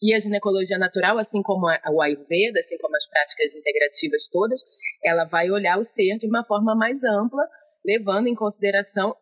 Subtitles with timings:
[0.00, 4.60] E a ginecologia natural, assim como o Ayurveda, assim como as práticas integrativas todas,
[5.02, 7.42] ela vai olhar o ser de uma forma mais ampla,
[7.84, 9.14] levando em consideração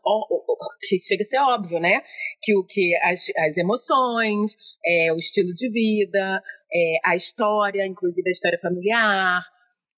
[0.88, 2.02] que chega a ser óbvio, né?
[2.42, 6.42] Que o que as, as emoções, é, o estilo de vida,
[6.72, 9.42] é, a história, inclusive a história familiar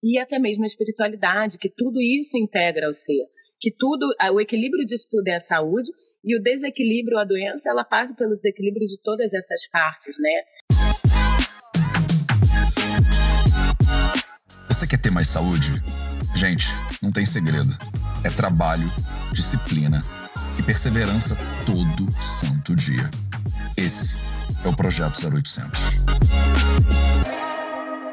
[0.02, 3.26] e até mesmo a espiritualidade, que tudo isso integra o ser,
[3.58, 5.90] que tudo, o equilíbrio disso tudo é a saúde
[6.22, 10.42] e o desequilíbrio, a doença, ela passa pelo desequilíbrio de todas essas partes, né?
[14.76, 15.82] Você quer ter mais saúde?
[16.34, 16.68] Gente,
[17.00, 17.74] não tem segredo.
[18.22, 18.92] É trabalho,
[19.32, 20.04] disciplina
[20.58, 23.08] e perseverança todo santo dia.
[23.74, 24.18] Esse
[24.62, 25.92] é o Projeto 0800.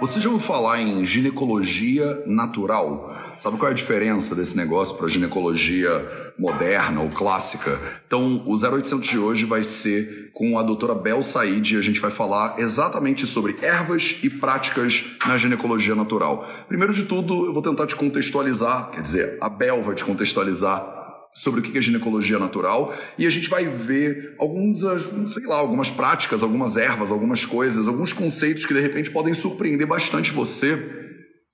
[0.04, 3.16] Você já ouviu falar em ginecologia natural?
[3.40, 7.80] Sabe qual é a diferença desse negócio para ginecologia moderna ou clássica?
[8.06, 12.02] Então, o 0800 de hoje vai ser com a doutora Bel Said e a gente
[12.02, 16.50] vai falar exatamente sobre ervas e práticas na ginecologia natural.
[16.68, 20.93] Primeiro de tudo, eu vou tentar te contextualizar, quer dizer, a Bel vai te contextualizar
[21.34, 24.80] sobre o que é ginecologia natural e a gente vai ver alguns,
[25.28, 29.88] sei lá, algumas práticas, algumas ervas, algumas coisas, alguns conceitos que de repente podem surpreender
[29.88, 31.02] bastante você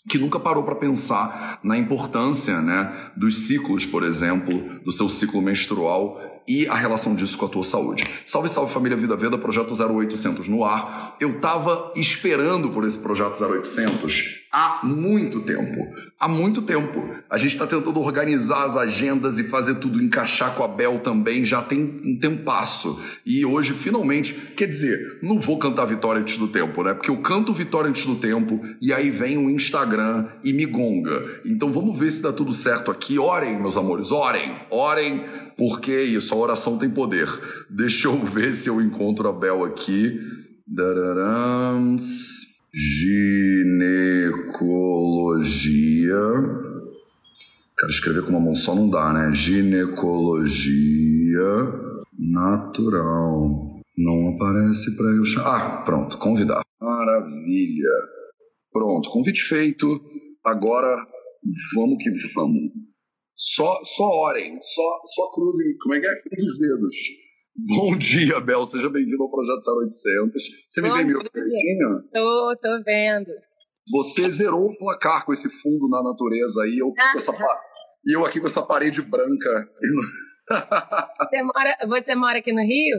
[0.09, 5.41] que nunca parou para pensar na importância né, dos ciclos, por exemplo, do seu ciclo
[5.41, 8.03] menstrual e a relação disso com a tua saúde.
[8.25, 11.15] Salve, salve família Vida Veda, projeto 0800 no ar.
[11.19, 15.87] Eu tava esperando por esse projeto 0800 há muito tempo.
[16.19, 17.07] Há muito tempo.
[17.29, 21.45] A gente está tentando organizar as agendas e fazer tudo encaixar com a Bel também,
[21.45, 22.99] já tem um tempasso.
[23.23, 26.95] E hoje, finalmente, quer dizer, não vou cantar Vitória antes do tempo, né?
[26.95, 31.41] Porque eu canto Vitória antes do tempo e aí vem o Instagram e me gonga.
[31.45, 33.19] Então vamos ver se dá tudo certo aqui.
[33.19, 35.23] Orem, meus amores, orem, orem,
[35.59, 37.27] porque isso, a oração tem poder.
[37.69, 40.17] Deixa eu ver se eu encontro a Bel aqui.
[40.65, 42.47] Dararams.
[42.73, 44.15] Ginecologia.
[47.77, 49.33] Quero escrever com uma mão só, não dá, né?
[49.33, 50.63] Ginecologia
[52.17, 53.81] natural.
[53.97, 55.57] Não aparece para eu chamar.
[55.57, 56.61] Ah, pronto, convidar.
[56.79, 57.89] Maravilha.
[58.71, 59.99] Pronto, convite feito.
[60.45, 61.05] Agora
[61.75, 62.88] vamos que vamos.
[63.41, 65.65] Só, só orem, só, só cruzem.
[65.81, 66.21] Como é que é?
[66.23, 66.93] Cruze os dedos.
[67.55, 68.65] Bom dia, Bel.
[68.65, 70.43] Seja bem-vindo ao Projeto 0800.
[70.67, 72.03] Você me vê meio verdinho?
[72.11, 73.31] Tô, tô vendo.
[73.93, 76.79] Você zerou o placar com esse fundo na natureza aí.
[76.79, 77.13] Eu, ah.
[77.15, 77.31] essa,
[78.05, 79.69] e eu aqui com essa parede branca.
[80.49, 82.97] Você mora, você mora aqui no Rio?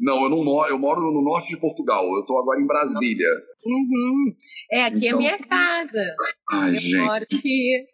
[0.00, 2.04] Não, eu não moro, eu moro no norte de Portugal.
[2.04, 3.28] Eu estou agora em Brasília.
[3.64, 4.34] Uhum.
[4.72, 5.18] É, aqui então...
[5.20, 6.04] é minha casa.
[6.50, 6.98] Ai, eu gente.
[6.98, 7.86] moro aqui.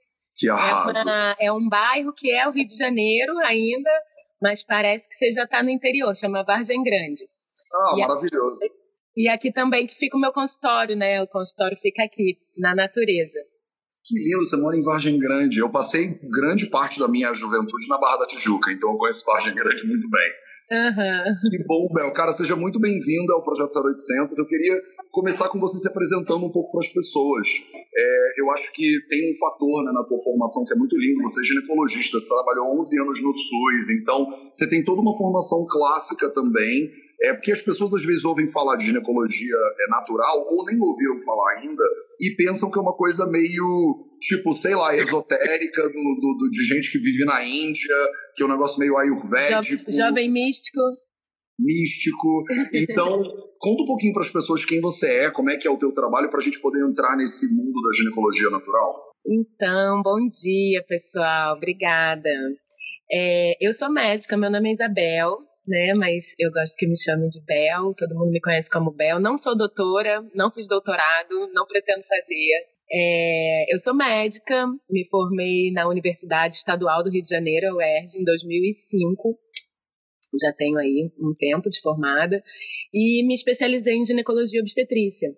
[0.42, 0.98] Que arraso.
[0.98, 3.90] É, uma, é um bairro que é o Rio de Janeiro ainda,
[4.42, 7.24] mas parece que você já está no interior, chama Vargem Grande.
[7.72, 8.64] Ah, e maravilhoso.
[8.64, 8.74] Aqui,
[9.16, 11.22] e aqui também que fica o meu consultório, né?
[11.22, 13.38] O consultório fica aqui, na natureza.
[14.04, 15.60] Que lindo, você mora em Vargem Grande.
[15.60, 19.54] Eu passei grande parte da minha juventude na Barra da Tijuca, então eu conheço Vargem
[19.54, 20.30] Grande muito bem.
[20.70, 21.50] Uhum.
[21.50, 22.12] Que bom, Bel.
[22.12, 24.38] Cara, seja muito bem-vindo ao Projeto 0800.
[24.38, 24.80] Eu queria
[25.10, 27.46] começar com você se apresentando um pouco para as pessoas.
[27.94, 31.22] É, eu acho que tem um fator né, na tua formação que é muito lindo.
[31.22, 35.66] Você é ginecologista, você trabalhou 11 anos no SUS, então você tem toda uma formação
[35.68, 36.90] clássica também.
[37.22, 41.20] É porque as pessoas às vezes ouvem falar de ginecologia é natural ou nem ouviram
[41.20, 41.84] falar ainda
[42.20, 46.90] e pensam que é uma coisa meio, tipo, sei lá, esotérica do, do, de gente
[46.90, 47.96] que vive na Índia,
[48.34, 49.90] que é um negócio meio ayurvédico.
[49.90, 50.80] Jo jovem místico.
[51.58, 52.44] Místico.
[52.72, 53.22] Então,
[53.58, 55.92] conta um pouquinho para as pessoas quem você é, como é que é o teu
[55.92, 59.12] trabalho, para a gente poder entrar nesse mundo da ginecologia natural.
[59.26, 61.56] Então, bom dia, pessoal.
[61.56, 62.30] Obrigada.
[63.12, 65.94] É, eu sou médica, meu nome é Isabel, né?
[65.94, 69.20] Mas eu gosto que me chamem de Bel, todo mundo me conhece como Bel.
[69.20, 72.72] Não sou doutora, não fiz doutorado, não pretendo fazer.
[72.94, 78.24] É, eu sou médica, me formei na Universidade Estadual do Rio de Janeiro, UERJ, em
[78.24, 79.38] 2005.
[80.40, 82.42] Já tenho aí um tempo de formada.
[82.92, 85.30] E me especializei em ginecologia e obstetrícia.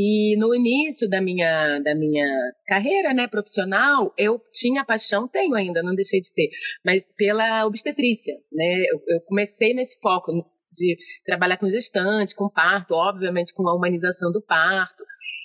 [0.00, 2.24] E no início da minha, da minha
[2.68, 6.50] carreira né, profissional, eu tinha paixão, tenho ainda, não deixei de ter,
[6.84, 8.36] mas pela obstetrícia.
[8.52, 8.84] Né?
[8.92, 10.30] Eu, eu comecei nesse foco
[10.72, 15.02] de trabalhar com gestante, com parto, obviamente com a humanização do parto.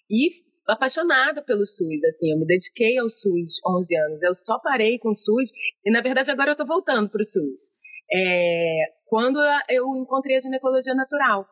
[0.08, 0.30] E
[0.68, 5.10] apaixonada pelo SUS, assim, eu me dediquei ao SUS 11 anos, eu só parei com
[5.10, 5.50] o SUS
[5.84, 7.72] e, na verdade, agora eu estou voltando para o SUS.
[8.14, 11.48] É, quando eu encontrei a ginecologia natural,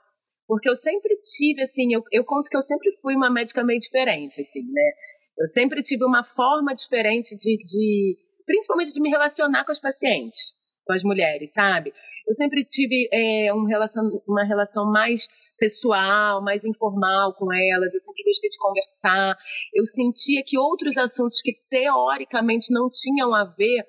[0.51, 3.80] porque eu sempre tive, assim, eu, eu conto que eu sempre fui uma médica meio
[3.80, 4.92] diferente, assim, né?
[5.39, 10.51] Eu sempre tive uma forma diferente de, de principalmente de me relacionar com as pacientes,
[10.86, 11.94] com as mulheres, sabe?
[12.27, 15.25] Eu sempre tive é, um relação, uma relação mais
[15.57, 17.94] pessoal, mais informal com elas.
[17.94, 19.38] Eu sempre gostei de conversar.
[19.74, 23.86] Eu sentia que outros assuntos que teoricamente não tinham a ver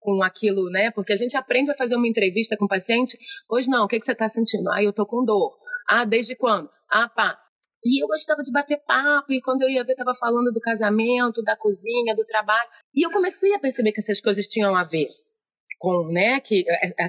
[0.00, 0.90] com aquilo, né?
[0.90, 3.18] Porque a gente aprende a fazer uma entrevista com o paciente.
[3.50, 4.70] Hoje não, o que, que você está sentindo?
[4.70, 5.56] Ah, eu tô com dor.
[5.88, 6.68] Ah, desde quando?
[6.90, 7.38] Ah, pá.
[7.84, 11.42] E eu gostava de bater papo, e quando eu ia ver, estava falando do casamento,
[11.42, 12.68] da cozinha, do trabalho.
[12.94, 15.08] E eu comecei a perceber que essas coisas tinham a ver
[15.78, 16.64] com, né, que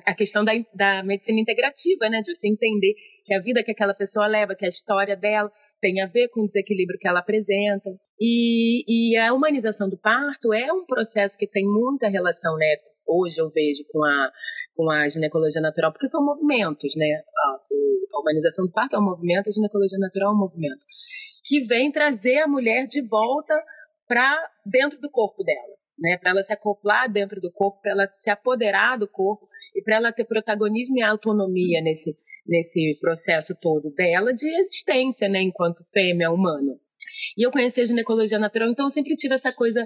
[0.06, 2.94] a, questão da, da medicina integrativa, né, de você entender
[3.25, 6.41] que a vida que aquela pessoa leva, que a história dela tem a ver com
[6.41, 7.89] o desequilíbrio que ela apresenta.
[8.19, 12.75] E, e a humanização do parto é um processo que tem muita relação, né,
[13.07, 14.31] hoje eu vejo com a,
[14.75, 17.59] com a ginecologia natural, porque são movimentos, né, a,
[18.13, 20.83] a humanização do parto é um movimento, a ginecologia natural é um movimento,
[21.45, 23.53] que vem trazer a mulher de volta
[24.07, 24.35] para
[24.65, 26.18] dentro do corpo dela né?
[26.18, 29.47] Para ela se acoplar dentro do corpo, para ela se apoderar do corpo
[29.77, 35.41] e para ela ter protagonismo e autonomia nesse nesse processo todo dela de existência, né?
[35.41, 36.74] Enquanto fêmea humana.
[37.38, 39.85] E eu conheci a ginecologia natural, então eu sempre tive essa coisa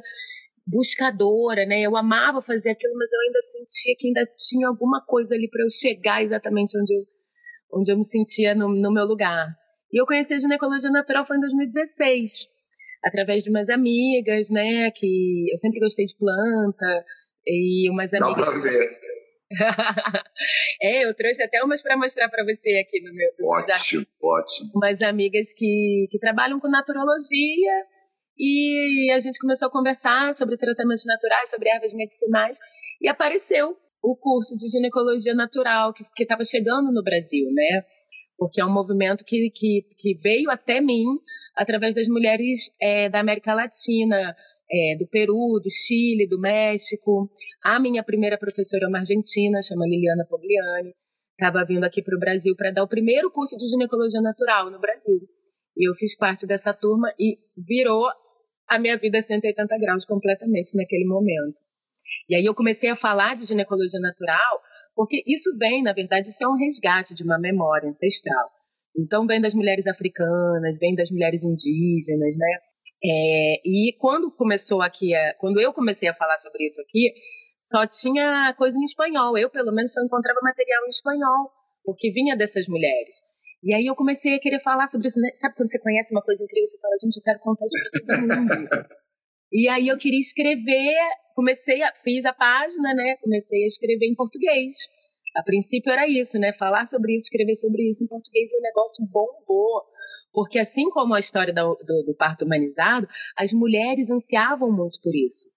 [0.65, 1.81] buscadora, né?
[1.81, 5.63] Eu amava fazer aquilo, mas eu ainda sentia que ainda tinha alguma coisa ali para
[5.63, 7.03] eu chegar exatamente onde eu
[7.73, 9.47] onde eu me sentia no, no meu lugar.
[9.91, 12.47] E eu conheci a ginecologia natural foi em 2016
[13.03, 14.91] através de umas amigas, né?
[14.91, 17.05] Que eu sempre gostei de planta
[17.47, 18.45] e umas amigas.
[18.45, 19.10] Dá pra ver.
[20.81, 23.29] é, eu trouxe até umas para mostrar para você aqui no meu.
[23.43, 24.71] ótimo, ótimo.
[24.75, 27.85] Umas amigas que, que trabalham com naturologia
[28.37, 32.57] e a gente começou a conversar sobre tratamentos naturais, sobre ervas medicinais
[33.01, 37.83] e apareceu o curso de ginecologia natural que estava chegando no Brasil, né?
[38.37, 41.05] Porque é um movimento que, que, que veio até mim
[41.55, 44.35] através das mulheres é, da América Latina,
[44.71, 47.29] é, do Peru, do Chile, do México.
[47.63, 50.93] A minha primeira professora é uma argentina, chama Liliana Pogliani,
[51.31, 54.79] estava vindo aqui para o Brasil para dar o primeiro curso de ginecologia natural no
[54.79, 55.19] Brasil.
[55.75, 58.07] E eu fiz parte dessa turma e virou
[58.67, 61.59] a minha vida 180 graus completamente naquele momento.
[62.29, 64.61] E aí eu comecei a falar de ginecologia natural,
[64.95, 68.49] porque isso vem, na verdade, isso é um resgate de uma memória ancestral.
[68.97, 72.57] Então, vem das mulheres africanas, vem das mulheres indígenas, né?
[73.03, 77.13] É, e quando começou aqui, a, quando eu comecei a falar sobre isso aqui,
[77.59, 79.37] só tinha coisa em espanhol.
[79.37, 81.51] Eu, pelo menos, só encontrava material em espanhol,
[81.83, 83.17] porque vinha dessas mulheres.
[83.63, 85.19] E aí eu comecei a querer falar sobre isso.
[85.19, 85.29] Né?
[85.35, 88.17] Sabe quando você conhece uma coisa incrível, você fala, gente, eu quero contar isso para
[88.17, 88.87] todo mundo.
[89.53, 90.95] e aí eu queria escrever,
[91.35, 93.17] comecei a, fiz a página, né?
[93.21, 94.77] Comecei a escrever em português.
[95.35, 96.51] A princípio era isso, né?
[96.53, 99.83] Falar sobre isso, escrever sobre isso em português e o negócio bombou.
[100.33, 103.07] Porque assim como a história do, do, do parto humanizado,
[103.37, 105.49] as mulheres ansiavam muito por isso.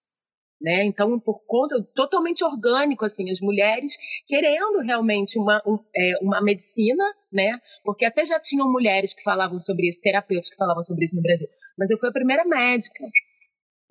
[0.61, 0.85] Né?
[0.85, 7.05] Então, por conta totalmente orgânico, assim, as mulheres querendo realmente uma, um, é, uma medicina,
[7.31, 7.61] né?
[7.85, 11.23] Porque até já tinham mulheres que falavam sobre isso, terapeutas que falavam sobre isso no
[11.23, 11.49] Brasil.
[11.77, 13.05] Mas eu fui a primeira médica.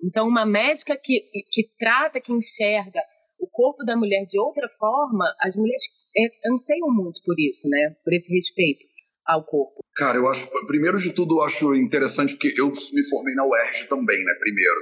[0.02, 1.20] Então, uma médica que,
[1.52, 3.00] que trata, que enxerga
[3.38, 5.84] o corpo da mulher de outra forma, as mulheres
[6.16, 7.94] é, anseiam muito por isso, né?
[8.02, 8.84] Por esse respeito
[9.26, 9.84] ao corpo.
[9.96, 13.86] Cara, eu acho, primeiro de tudo, eu acho interessante porque eu me formei na UERJ
[13.88, 14.32] também, né?
[14.38, 14.80] Primeiro.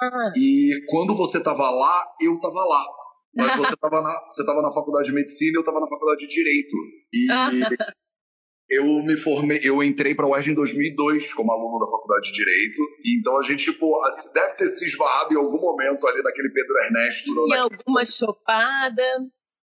[0.00, 0.32] Ah.
[0.36, 2.84] E quando você tava lá, eu tava lá.
[3.36, 6.26] Mas você tava na, você tava na faculdade de medicina e eu tava na faculdade
[6.26, 6.76] de direito.
[7.12, 7.26] E
[8.70, 12.32] eu me formei, eu entrei para a UERJ em 2002 como aluno da faculdade de
[12.32, 12.82] direito.
[13.04, 13.90] E então a gente tipo
[14.34, 17.30] deve ter se esbarrado em algum momento ali naquele Pedro Ernesto.
[17.30, 17.76] E naquele...
[17.76, 19.02] alguma chopada.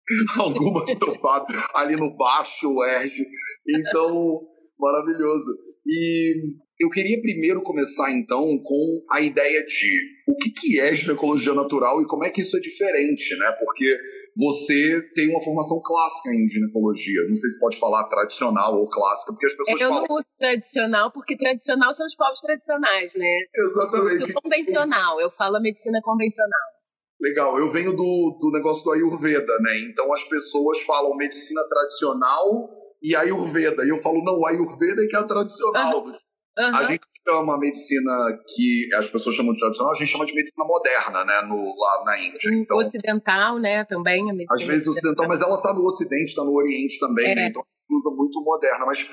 [0.40, 3.26] alguma chopada ali no baixo UERJ.
[3.68, 4.42] Então,
[4.80, 5.58] maravilhoso.
[5.86, 6.36] E
[6.80, 12.02] eu queria primeiro começar então com a ideia de o que, que é ginecologia natural
[12.02, 13.52] e como é que isso é diferente, né?
[13.60, 13.98] Porque
[14.36, 17.22] você tem uma formação clássica em ginecologia.
[17.28, 20.04] Não sei se pode falar tradicional ou clássica, porque as pessoas eu falam...
[20.04, 23.38] Eu não uso tradicional, porque tradicional são os povos tradicionais, né?
[23.56, 24.22] Exatamente.
[24.22, 26.81] Eu convencional, eu falo medicina convencional.
[27.22, 29.80] Legal, eu venho do, do negócio do Ayurveda, né?
[29.82, 32.70] Então as pessoas falam medicina tradicional
[33.02, 33.86] e Ayurveda.
[33.86, 36.04] E eu falo, não, Ayurveda é que é a tradicional.
[36.04, 36.12] Uhum.
[36.58, 36.76] Uhum.
[36.76, 40.34] A gente chama a medicina que as pessoas chamam de tradicional, a gente chama de
[40.34, 42.40] medicina moderna, né, no, lá na Índia.
[42.52, 44.60] Então, ocidental, né, também a medicina.
[44.60, 47.36] Às vezes ocidental, mas ela está no Ocidente, está no Oriente também, né, é.
[47.36, 48.86] né, então usa muito moderna.
[48.86, 49.10] Mas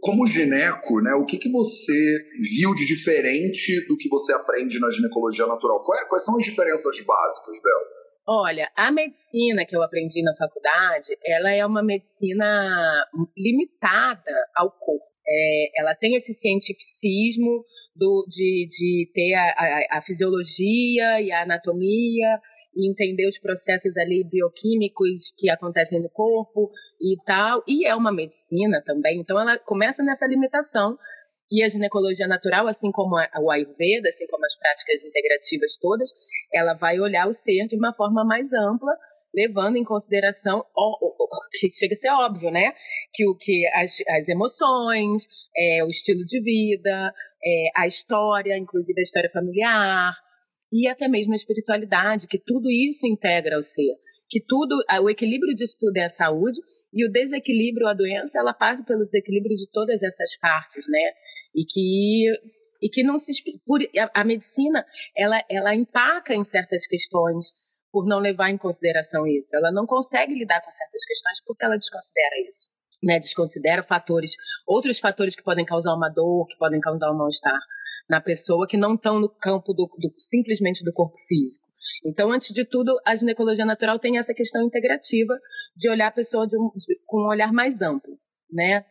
[0.00, 1.92] como gineco, né, o que, que você
[2.38, 5.82] viu de diferente do que você aprende na ginecologia natural?
[6.00, 7.96] É, quais são as diferenças básicas, Bel?
[8.28, 13.04] Olha, a medicina que eu aprendi na faculdade, ela é uma medicina
[13.36, 15.06] limitada ao corpo.
[15.28, 21.42] É, ela tem esse cientificismo do, de, de ter a, a, a, fisiologia e a
[21.42, 22.40] anatomia
[22.76, 27.64] e entender os processos ali bioquímicos que acontecem no corpo e tal.
[27.66, 30.98] E é uma medicina também, então ela começa nessa limitação.
[31.48, 36.10] E a ginecologia natural, assim como a, o Ayurveda, assim como as práticas integrativas todas,
[36.52, 38.92] ela vai olhar o ser de uma forma mais ampla,
[39.32, 40.64] levando em consideração
[41.52, 42.72] que chega a ser óbvio, né?
[43.12, 47.12] Que o que as, as emoções, é, o estilo de vida,
[47.44, 50.14] é, a história, inclusive a história familiar,
[50.82, 53.96] e até mesmo a espiritualidade, que tudo isso integra o ser.
[54.28, 56.60] Que tudo, o equilíbrio disso tudo é a saúde,
[56.92, 61.12] e o desequilíbrio, a doença, ela passa pelo desequilíbrio de todas essas partes, né?
[61.54, 63.32] E que e que não se
[63.64, 64.84] por, a, a medicina
[65.16, 67.54] ela ela empaca em certas questões
[67.90, 69.56] por não levar em consideração isso.
[69.56, 72.68] Ela não consegue lidar com certas questões porque ela desconsidera isso.
[73.02, 74.32] Né, desconsidera fatores,
[74.66, 77.58] outros fatores que podem causar uma dor, que podem causar um mal-estar
[78.08, 81.66] na pessoa, que não estão no campo do, do, simplesmente do corpo físico.
[82.04, 85.38] Então, antes de tudo, a ginecologia natural tem essa questão integrativa
[85.76, 88.18] de olhar a pessoa de um, de, com um olhar mais amplo,
[88.50, 88.84] né?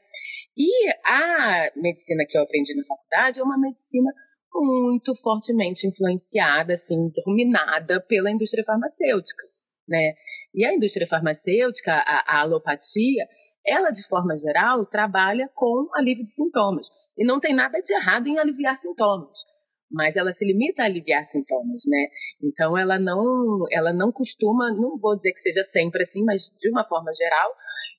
[0.57, 0.69] E
[1.05, 4.11] a medicina que eu aprendi na faculdade é uma medicina
[4.53, 9.45] muito fortemente influenciada, assim, dominada pela indústria farmacêutica,
[9.87, 10.13] né?
[10.53, 13.27] E a indústria farmacêutica, a, a alopatia,
[13.67, 16.87] ela, de forma geral, trabalha com alívio de sintomas.
[17.17, 19.39] E não tem nada de errado em aliviar sintomas,
[19.89, 22.07] mas ela se limita a aliviar sintomas, né?
[22.43, 26.69] Então ela não, ela não costuma, não vou dizer que seja sempre assim, mas de
[26.69, 27.51] uma forma geral,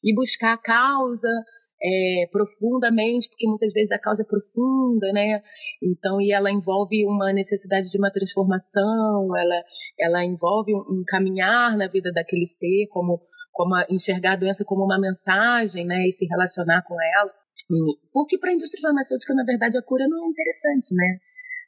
[0.05, 1.29] ir buscar a causa
[1.83, 5.43] é, profundamente, porque muitas vezes a causa é profunda, né?
[5.83, 9.63] Então, e ela envolve uma necessidade de uma transformação, ela,
[9.99, 13.21] ela envolve um, um caminhar na vida daquele ser, como,
[13.57, 16.07] como a, enxergar a doença como uma mensagem, né?
[16.07, 17.33] E se relacionar com ela.
[18.13, 21.19] Porque para a indústria farmacêutica, na verdade, a cura não é interessante, né?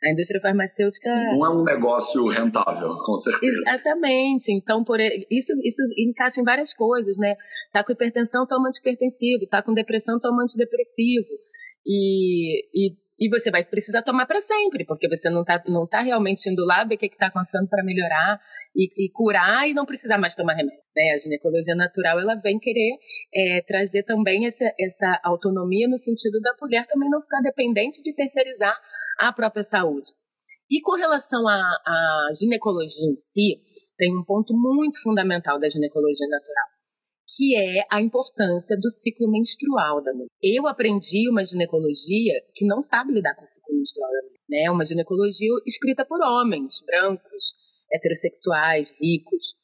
[0.05, 1.09] A indústria farmacêutica.
[1.09, 3.59] Não é um negócio rentável, com certeza.
[3.59, 4.53] Exatamente.
[4.53, 7.35] Então, por isso, isso encaixa em várias coisas, né?
[7.73, 9.47] Tá com hipertensão, toma antipertensivo.
[9.47, 11.27] Tá com depressão, toma antidepressivo.
[11.85, 16.01] E, e, e você vai precisar tomar para sempre, porque você não tá, não tá
[16.01, 18.41] realmente indo lá ver o que está acontecendo para melhorar
[18.77, 20.79] e, e, curar e não precisar mais tomar remédio.
[20.97, 21.13] Né?
[21.15, 22.97] A ginecologia natural ela vem querer
[23.35, 28.15] é, trazer também essa, essa autonomia no sentido da mulher também não ficar dependente de
[28.15, 28.79] terceirizar
[29.19, 30.13] a própria saúde.
[30.71, 33.61] E com relação à, à ginecologia em si,
[33.97, 36.67] tem um ponto muito fundamental da ginecologia natural,
[37.37, 40.29] que é a importância do ciclo menstrual da mulher.
[40.43, 44.71] Eu aprendi uma ginecologia que não sabe lidar com o ciclo menstrual da mulher, né?
[44.71, 47.53] Uma ginecologia escrita por homens brancos,
[47.93, 49.55] heterossexuais, ricos.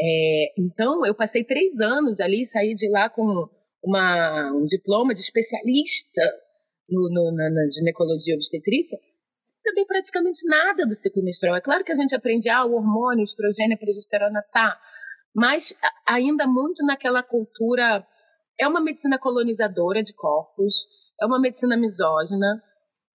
[0.00, 3.48] É, então, eu passei três anos ali, saí de lá com
[3.82, 6.22] uma, um diploma de especialista
[6.88, 8.96] no, no, na, na, ginecologia obstetrícia,
[9.40, 11.56] sem saber praticamente nada do ciclo menstrual.
[11.56, 14.78] É claro que a gente aprende, ah, o hormônio, estrogênio, progesterona, tá,
[15.34, 15.74] mas
[16.06, 18.06] ainda muito naquela cultura.
[18.60, 20.74] É uma medicina colonizadora de corpos,
[21.20, 22.60] é uma medicina misógina,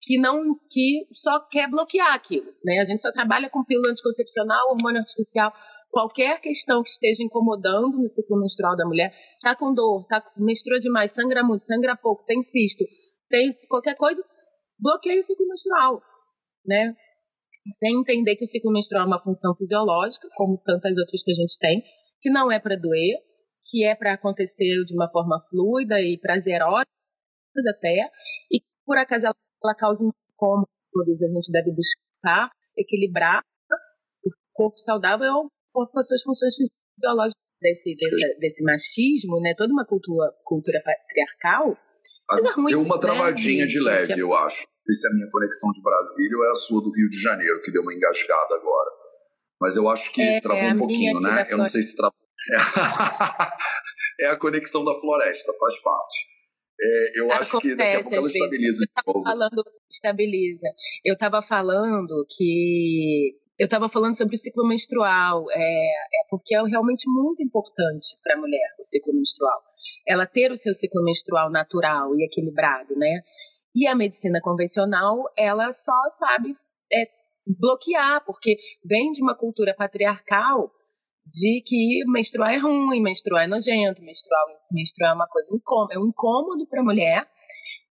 [0.00, 2.81] que não que só quer bloquear aquilo, né?
[2.81, 5.52] A gente só trabalha com pílula anticoncepcional, hormônio artificial,
[5.90, 10.81] qualquer questão que esteja incomodando no ciclo menstrual da mulher, tá com dor, tá menstrua
[10.81, 12.85] demais, sangra muito, sangra pouco, tem cisto,
[13.28, 14.25] tem qualquer coisa,
[14.78, 16.02] bloqueia o ciclo menstrual,
[16.66, 16.97] né?
[17.78, 21.35] Sem entender que o ciclo menstrual é uma função fisiológica, como tantas outras que a
[21.35, 21.83] gente tem,
[22.23, 23.19] que não é para doer,
[23.67, 26.87] que é para acontecer de uma forma fluida e prazerosa
[27.69, 28.09] até,
[28.50, 33.43] e por acaso ela, ela causa incômodos, a gente deve buscar equilibrar
[34.25, 39.41] o corpo saudável é o corpo com as suas funções fisiológicas desse, desse, desse machismo,
[39.41, 39.55] né?
[39.57, 41.76] Toda uma cultura, cultura patriarcal
[42.26, 43.67] Coisa ruim, deu uma travadinha né?
[43.67, 44.62] de leve, eu acho.
[44.62, 47.09] Não sei se é a minha conexão de Brasília ou é a sua do Rio
[47.09, 48.91] de Janeiro, que deu uma engasgada agora.
[49.62, 51.47] Mas eu acho que é, travou é um pouquinho, né?
[51.49, 52.19] Eu não sei se travou.
[54.21, 56.26] é a conexão da floresta, faz parte.
[56.81, 59.23] É, eu Acontece, acho que daqui a pouco ela estabiliza de novo.
[59.23, 60.66] Falando, estabiliza.
[61.04, 66.62] Eu estava falando que eu estava falando sobre o ciclo menstrual, é, é porque é
[66.64, 69.62] realmente muito importante para a mulher o ciclo menstrual
[70.07, 73.23] ela ter o seu ciclo menstrual natural e equilibrado, né?
[73.75, 76.54] E a medicina convencional, ela só sabe
[76.92, 77.04] é,
[77.47, 80.71] bloquear, porque vem de uma cultura patriarcal
[81.25, 85.99] de que menstruar é ruim, menstruar é nojento, menstruar, menstruar é uma coisa incômoda, é
[85.99, 87.29] um incômodo para a mulher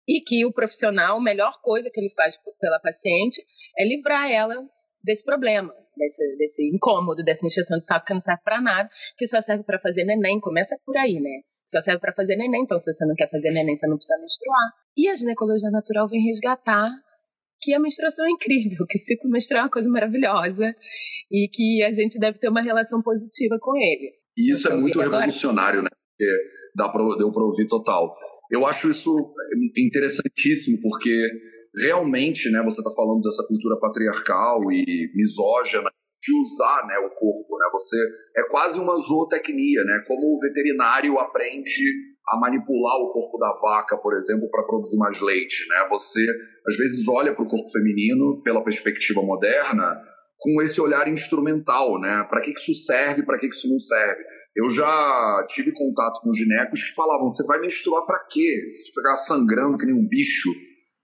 [0.07, 3.45] e que o profissional, a melhor coisa que ele faz pela paciente
[3.79, 4.55] é livrar ela
[5.03, 9.27] desse problema, desse, desse incômodo, dessa injeção de saco que não serve para nada, que
[9.27, 11.43] só serve para fazer neném, começa por aí, né?
[11.71, 14.19] só serve para fazer neném, então se você não quer fazer neném, você não precisa
[14.19, 14.73] menstruar.
[14.97, 16.91] E a ginecologia natural vem resgatar
[17.61, 20.75] que a menstruação é incrível, que o ciclo menstrual é uma coisa maravilhosa
[21.31, 24.13] e que a gente deve ter uma relação positiva com ele.
[24.37, 25.89] E isso é muito revolucionário, né?
[25.91, 26.33] Porque
[26.75, 28.17] dá pra, deu para ouvir total.
[28.51, 29.15] Eu acho isso
[29.77, 31.15] interessantíssimo, porque
[31.77, 35.91] realmente, né, você está falando dessa cultura patriarcal e misógina
[36.23, 37.67] de usar né, o corpo, né?
[37.73, 37.97] Você
[38.37, 40.03] é quase uma zootecnia, né?
[40.07, 41.83] Como o veterinário aprende
[42.31, 45.87] a manipular o corpo da vaca, por exemplo, para produzir mais leite, né?
[45.91, 46.25] Você
[46.67, 50.01] às vezes olha para o corpo feminino pela perspectiva moderna
[50.39, 52.25] com esse olhar instrumental, né?
[52.25, 54.23] Para que isso serve, para que isso não serve?
[54.57, 58.67] Eu já tive contato com ginecos que falavam: você vai menstruar para quê?
[58.69, 60.51] Se ficar sangrando que nem um bicho,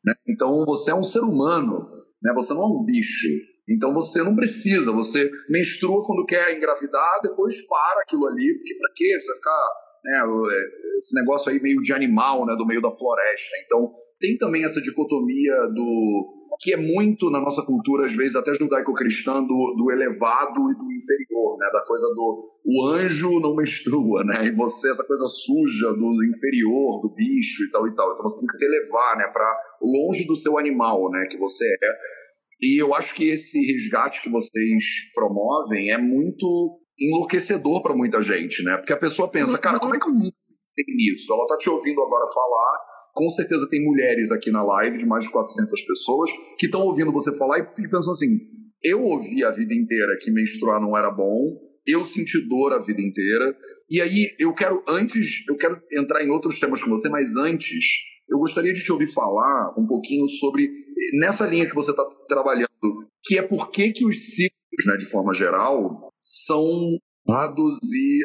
[0.04, 0.14] né?
[0.28, 1.88] Então você é um ser humano,
[2.22, 2.32] né?
[2.34, 3.28] Você não é um bicho.
[3.68, 8.92] Então você não precisa, você menstrua quando quer engravidar, depois para aquilo ali, porque para
[8.94, 9.20] quê?
[9.20, 9.70] Você vai ficar,
[10.06, 10.22] né,
[10.52, 13.56] é, esse negócio aí meio de animal, né, do meio da floresta.
[13.64, 18.54] Então tem também essa dicotomia do que é muito na nossa cultura, às vezes até
[18.54, 21.68] judaico-cristã, do, do elevado e do inferior, né?
[21.72, 24.46] Da coisa do o anjo não menstrua, né?
[24.46, 28.12] E você, essa coisa suja do inferior, do bicho e tal e tal.
[28.12, 29.26] Então você tem que se elevar, né?
[29.28, 31.26] Para longe do seu animal, né?
[31.30, 31.88] Que você é.
[32.60, 34.84] E eu acho que esse resgate que vocês
[35.14, 38.76] promovem é muito enlouquecedor para muita gente, né?
[38.76, 41.32] Porque a pessoa pensa, cara, como é que eu não tenho isso?
[41.32, 42.78] Ela tá te ouvindo agora falar,
[43.14, 47.12] com certeza tem mulheres aqui na live de mais de 400 pessoas que estão ouvindo
[47.12, 48.38] você falar e, e pensam assim:
[48.82, 51.46] eu ouvi a vida inteira que menstruar não era bom,
[51.86, 53.56] eu senti dor a vida inteira.
[53.90, 57.86] E aí eu quero antes, eu quero entrar em outros temas com você, mas antes
[58.28, 60.68] eu gostaria de te ouvir falar um pouquinho sobre
[61.20, 62.68] nessa linha que você está trabalhando,
[63.24, 66.66] que é por que, que os ciclos, né, de forma geral, são
[67.26, 68.18] dados e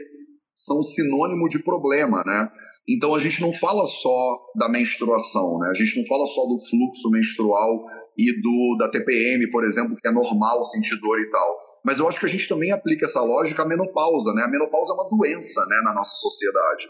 [0.55, 2.48] são sinônimo de problema, né?
[2.88, 5.70] Então a gente não fala só da menstruação, né?
[5.72, 7.84] A gente não fala só do fluxo menstrual
[8.17, 11.58] e do da TPM, por exemplo, que é normal sentir dor e tal.
[11.84, 14.43] Mas eu acho que a gente também aplica essa lógica à menopausa, né?
[14.43, 16.88] A menopausa é uma doença, né, na nossa sociedade.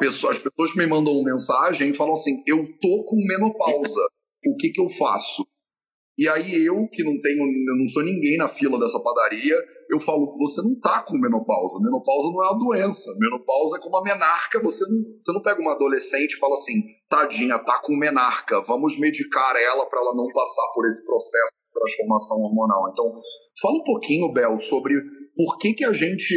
[0.00, 4.00] Pessoa, as pessoas me mandam mensagem e falam assim: eu tô com menopausa,
[4.46, 5.46] o que que eu faço?
[6.18, 9.56] E aí eu, que não tenho, eu não sou ninguém na fila dessa padaria,
[9.90, 11.78] eu falo, você não tá com menopausa.
[11.80, 13.14] Menopausa não é uma doença.
[13.18, 16.82] Menopausa é como a menarca, você não, você não pega uma adolescente e fala assim,
[17.08, 21.80] tadinha, tá com menarca, vamos medicar ela para ela não passar por esse processo de
[21.80, 22.90] transformação hormonal.
[22.90, 23.04] Então,
[23.60, 24.94] fala um pouquinho, Bel, sobre
[25.34, 26.34] por que que a gente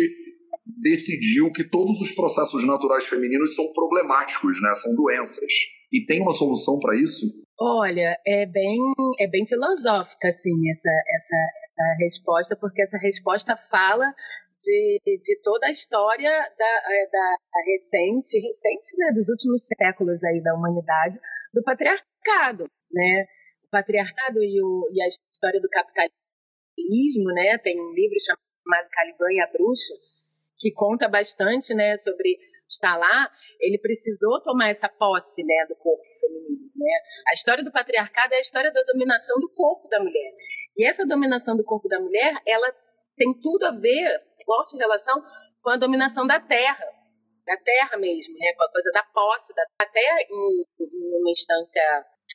[0.82, 4.74] decidiu que todos os processos naturais femininos são problemáticos, né?
[4.74, 5.52] São doenças.
[5.92, 7.26] E tem uma solução para isso?
[7.58, 8.78] Olha, é bem,
[9.18, 14.14] é bem filosófica, assim, essa, essa, essa resposta, porque essa resposta fala
[14.60, 20.42] de, de toda a história da, é, da recente, recente, né, dos últimos séculos aí
[20.42, 21.18] da humanidade,
[21.54, 23.26] do patriarcado, né?
[23.66, 27.58] O patriarcado e, o, e a história do capitalismo, né?
[27.60, 29.94] Tem um livro chamado Caliban e a Bruxa,
[30.58, 32.38] que conta bastante, né, sobre
[32.70, 36.92] estar lá, ele precisou tomar essa posse, né, do corpo feminino, né?
[37.30, 40.34] A história do patriarcado é a história da dominação do corpo da mulher.
[40.78, 42.74] E essa dominação do corpo da mulher, ela
[43.16, 45.22] tem tudo a ver, forte relação
[45.62, 46.86] com a dominação da terra,
[47.46, 48.54] da terra mesmo, né?
[48.58, 51.82] com a coisa da posse, da, até em, em uma instância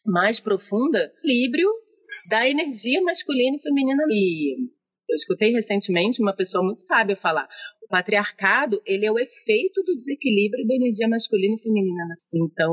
[0.06, 1.68] mais profunda, equilíbrio
[2.28, 4.02] da energia masculina e feminina.
[4.08, 4.70] E
[5.08, 7.48] eu escutei recentemente uma pessoa muito sábia falar:
[7.90, 12.16] patriarcado ele é o efeito do desequilíbrio da energia masculina e feminina.
[12.32, 12.72] Então,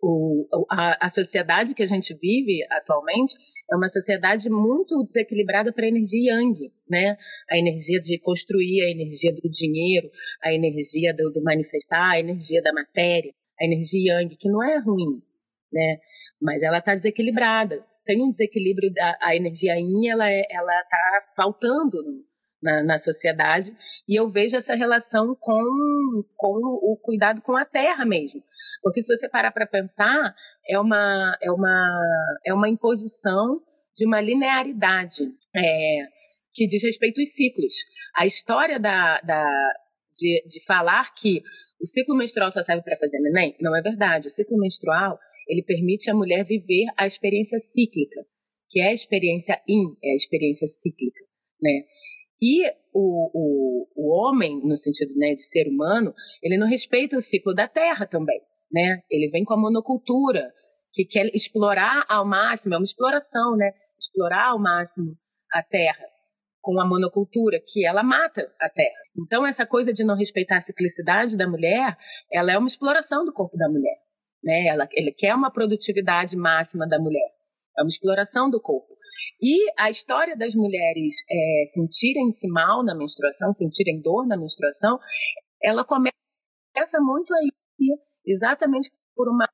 [0.00, 3.34] o, a, a, sociedade que a gente vive atualmente
[3.70, 7.16] é uma sociedade muito desequilibrada para a energia yang, né?
[7.50, 10.10] A energia de construir, a energia do dinheiro,
[10.42, 14.78] a energia do, do manifestar, a energia da matéria, a energia yang, que não é
[14.78, 15.22] ruim,
[15.72, 15.98] né?
[16.40, 17.84] Mas ela está desequilibrada.
[18.04, 21.96] Tem um desequilíbrio da a energia yin, ela é, ela está faltando
[22.64, 23.76] na, na sociedade
[24.08, 25.62] e eu vejo essa relação com
[26.34, 28.42] com o cuidado com a terra mesmo
[28.84, 30.36] porque se você parar para pensar,
[30.68, 33.62] é uma, é, uma, é uma imposição
[33.96, 35.24] de uma linearidade
[35.56, 36.06] é,
[36.52, 37.72] que diz respeito aos ciclos.
[38.14, 39.72] A história da, da,
[40.12, 41.42] de, de falar que
[41.80, 44.26] o ciclo menstrual só serve para fazer neném não é verdade.
[44.26, 48.20] O ciclo menstrual ele permite à mulher viver a experiência cíclica,
[48.68, 51.20] que é a experiência in, é a experiência cíclica,
[51.60, 51.84] né?
[52.40, 57.22] E o, o, o homem, no sentido né, de ser humano, ele não respeita o
[57.22, 58.40] ciclo da Terra também
[58.74, 59.02] né?
[59.08, 60.48] Ele vem com a monocultura,
[60.92, 63.72] que quer explorar ao máximo, é uma exploração, né?
[63.98, 65.16] Explorar ao máximo
[65.52, 66.04] a terra
[66.60, 68.96] com a monocultura, que ela mata a terra.
[69.16, 71.96] Então, essa coisa de não respeitar a ciclicidade da mulher,
[72.32, 73.96] ela é uma exploração do corpo da mulher.
[74.42, 74.66] Né?
[74.66, 77.30] Ela, ele quer uma produtividade máxima da mulher.
[77.78, 78.93] é uma exploração do corpo.
[79.40, 84.98] E a história das mulheres é, sentirem-se mal na menstruação, sentirem dor na menstruação,
[85.62, 86.12] ela começa
[87.00, 87.50] muito aí,
[88.26, 89.48] exatamente por uma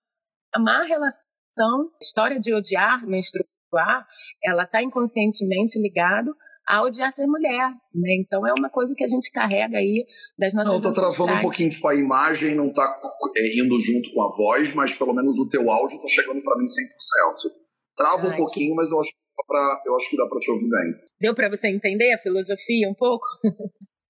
[0.58, 4.06] má relação, história de odiar, menstruar,
[4.44, 6.34] ela está inconscientemente ligado
[6.70, 8.14] a odiar ser mulher, né?
[8.20, 10.06] Então é uma coisa que a gente carrega aí
[10.38, 13.00] das nossas Não, tá travando um pouquinho, tipo, a imagem não tá
[13.36, 16.56] é, indo junto com a voz, mas pelo menos o teu áudio tá chegando para
[16.56, 16.68] mim 100%.
[17.96, 18.76] Trava Ai, um pouquinho, que...
[18.76, 19.10] mas eu acho,
[19.46, 20.94] pra, eu acho que dá para te ouvir bem.
[21.20, 23.26] Deu para você entender a filosofia um pouco?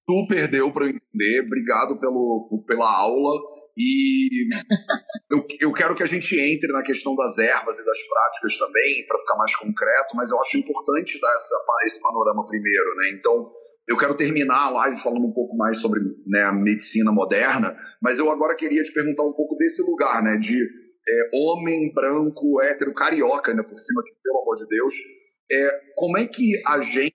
[0.08, 1.40] Super deu para eu entender.
[1.46, 3.40] Obrigado pelo, pela aula.
[3.76, 4.28] E
[5.30, 9.06] eu, eu quero que a gente entre na questão das ervas e das práticas também,
[9.06, 13.10] para ficar mais concreto, mas eu acho importante dar essa, esse panorama primeiro, né?
[13.14, 13.50] Então,
[13.88, 18.18] eu quero terminar a live falando um pouco mais sobre né, a medicina moderna, mas
[18.18, 20.36] eu agora queria te perguntar um pouco desse lugar, né?
[20.36, 23.62] De é, homem branco, hétero, carioca, né?
[23.62, 24.94] Por cima, que, pelo amor de Deus.
[25.52, 27.14] É, como é que a gente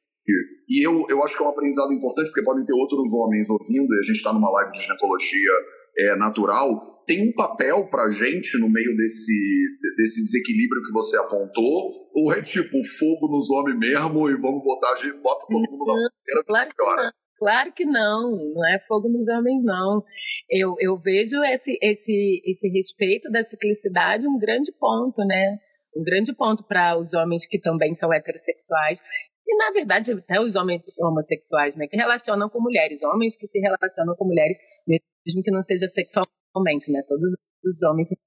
[0.67, 3.93] e eu, eu acho que é um aprendizado importante, porque podem ter outros homens ouvindo,
[3.93, 5.52] e a gente está numa live de ginecologia
[6.00, 12.10] é, natural, tem um papel pra gente no meio desse, desse desequilíbrio que você apontou?
[12.15, 16.43] Ou é tipo fogo nos homens mesmo e vamos botar, bota todo mundo na fogueira?
[16.45, 17.12] Claro que não.
[17.38, 20.04] Claro que não, não é fogo nos homens, não.
[20.50, 25.60] Eu, eu vejo esse, esse, esse respeito da ciclicidade um grande ponto, né?
[25.96, 29.02] Um grande ponto para os homens que também são heterossexuais
[29.48, 33.60] e, na verdade, até os homens homossexuais, né, que relacionam com mulheres, homens que se
[33.60, 37.32] relacionam com mulheres, mesmo que não seja sexualmente, né, todos
[37.64, 38.18] os homens se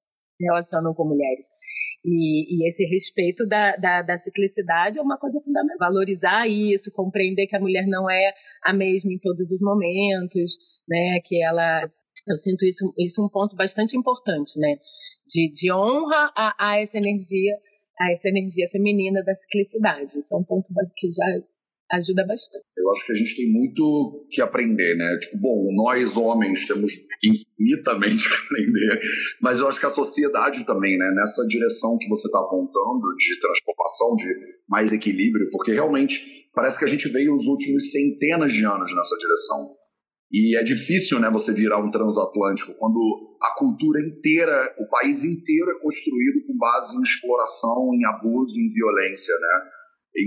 [0.41, 1.47] relacionam com mulheres.
[2.05, 5.91] E, e esse respeito da, da, da, ciclicidade é uma coisa fundamental.
[5.91, 10.57] Valorizar isso, compreender que a mulher não é a mesma em todos os momentos,
[10.89, 11.91] né, que ela...
[12.29, 14.77] Eu sinto isso, isso um ponto bastante importante, né,
[15.29, 17.55] de, de honra a, a essa energia
[18.01, 20.19] a essa energia feminina da ciclicidade.
[20.19, 21.43] Isso é um ponto que já
[21.91, 22.65] ajuda bastante.
[22.77, 25.19] Eu acho que a gente tem muito que aprender, né?
[25.21, 26.93] Tipo, bom, nós homens temos
[27.25, 29.01] infinitamente que aprender,
[29.41, 31.11] mas eu acho que a sociedade também, né?
[31.15, 34.29] Nessa direção que você está apontando de transformação, de
[34.69, 39.17] mais equilíbrio, porque realmente parece que a gente veio os últimos centenas de anos nessa
[39.17, 39.75] direção.
[40.31, 42.99] E é difícil, né, você virar um transatlântico quando
[43.43, 48.69] a cultura inteira, o país inteiro é construído com base em exploração, em abuso, em
[48.69, 49.71] violência, né?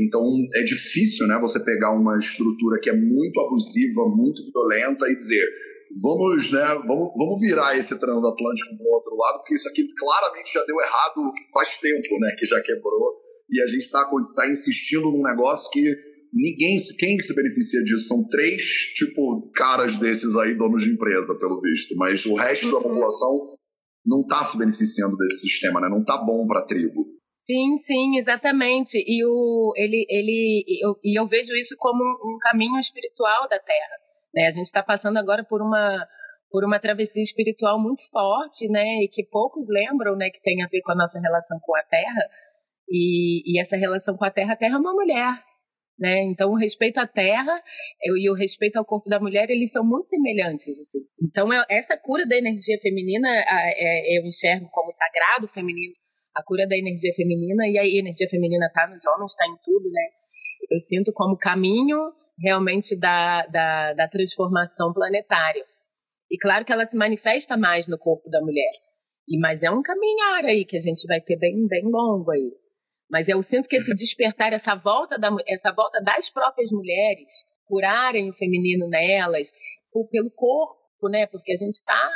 [0.02, 0.24] Então
[0.56, 5.46] é difícil, né, você pegar uma estrutura que é muito abusiva, muito violenta e dizer
[6.02, 10.54] vamos, né, vamos, vamos virar esse transatlântico para o outro lado, porque isso aqui claramente
[10.54, 15.12] já deu errado faz tempo, né, que já quebrou e a gente está tá insistindo
[15.12, 15.94] num negócio que
[16.32, 18.64] ninguém, quem se beneficia disso são três,
[18.96, 21.96] tipo, caras desses aí, donos de empresa, pelo visto.
[21.96, 22.74] Mas o resto uhum.
[22.74, 23.56] da população
[24.06, 25.88] não está se beneficiando desse sistema, né?
[25.90, 27.06] Não tá bom para a tribo.
[27.30, 28.98] Sim, sim, exatamente.
[28.98, 33.60] E o, ele, ele, eu, e eu vejo isso como um, um caminho espiritual da
[33.60, 33.98] Terra.
[34.34, 34.48] Né?
[34.48, 36.08] A gente está passando agora por uma
[36.52, 40.68] por uma travessia espiritual muito forte, né, e que poucos lembram, né, que tem a
[40.68, 42.28] ver com a nossa relação com a Terra.
[42.90, 45.42] E, e essa relação com a Terra, a Terra é uma mulher,
[46.02, 46.24] né?
[46.24, 47.54] Então, o respeito à terra
[48.02, 51.00] e o respeito ao corpo da mulher, eles são muito semelhantes, assim.
[51.22, 55.94] Então, essa cura da energia feminina, é, eu enxergo como sagrado feminino,
[56.36, 59.92] a cura da energia feminina, e a energia feminina está nos homens, está em tudo,
[59.92, 60.08] né?
[60.72, 62.00] Eu sinto como caminho
[62.40, 65.64] realmente da, da, da transformação planetária.
[66.32, 68.72] E claro que ela se manifesta mais no corpo da mulher.
[69.30, 72.52] E, mas é um caminhar aí que a gente vai ter bem, bem longo aí.
[73.12, 77.28] Mas eu sinto que esse despertar, essa volta, da, essa volta das próprias mulheres,
[77.66, 79.52] curarem o feminino nelas,
[79.92, 81.28] por, pelo corpo, né?
[81.28, 82.10] Porque a gente está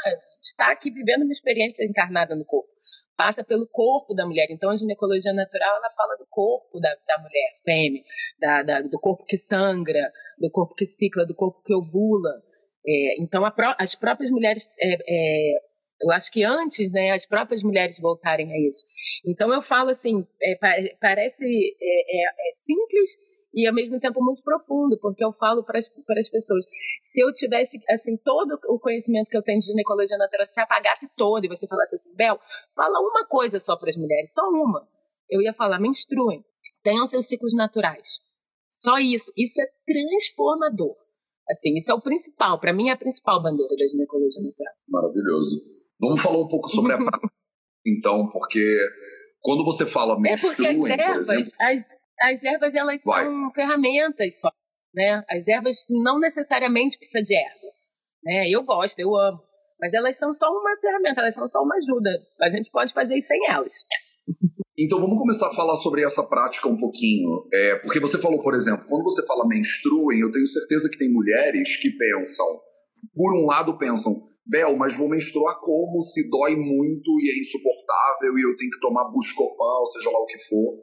[0.56, 2.70] tá aqui vivendo uma experiência encarnada no corpo.
[3.18, 4.48] Passa pelo corpo da mulher.
[4.50, 8.04] Então, a ginecologia natural, ela fala do corpo da, da mulher, fêmea,
[8.40, 12.42] da, da, do corpo que sangra, do corpo que cicla, do corpo que ovula.
[12.86, 15.60] É, então, a, as próprias mulheres é, é,
[16.02, 18.86] eu acho que antes, né, as próprias mulheres voltarem a isso.
[19.26, 20.56] Então eu falo assim, é,
[21.00, 23.12] parece é, é, é, simples
[23.54, 26.66] e ao mesmo tempo muito profundo, porque eu falo para as, para as pessoas,
[27.02, 31.08] se eu tivesse assim todo o conhecimento que eu tenho de ginecologia natural se apagasse
[31.16, 32.38] todo e você falasse assim, Bel,
[32.76, 34.86] fala uma coisa só para as mulheres, só uma.
[35.30, 36.44] Eu ia falar, menstruem,
[36.84, 38.20] tenham seus ciclos naturais.
[38.70, 40.96] Só isso, isso é transformador.
[41.50, 44.74] Assim, isso é o principal, para mim é a principal bandeira da ginecologia natural.
[44.90, 45.75] Maravilhoso.
[46.00, 47.30] Vamos falar um pouco sobre a prática,
[47.86, 48.78] então, porque
[49.42, 51.86] quando você fala menstruem, é porque as ervas, exemplo, as,
[52.22, 53.24] as ervas elas vai.
[53.24, 54.50] são ferramentas só,
[54.94, 55.24] né?
[55.30, 57.68] As ervas não necessariamente precisa de erva,
[58.24, 58.50] né?
[58.50, 59.40] Eu gosto, eu amo,
[59.80, 62.10] mas elas são só uma ferramenta, elas são só uma ajuda.
[62.42, 63.74] A gente pode fazer isso sem elas.
[64.78, 67.48] Então vamos começar a falar sobre essa prática um pouquinho.
[67.54, 71.12] É, porque você falou, por exemplo, quando você fala menstruem, eu tenho certeza que tem
[71.12, 72.46] mulheres que pensam,
[73.14, 78.38] por um lado pensam, Bel, mas vou menstruar como se dói muito e é insuportável
[78.38, 80.74] e eu tenho que tomar buscopan, seja lá o que for.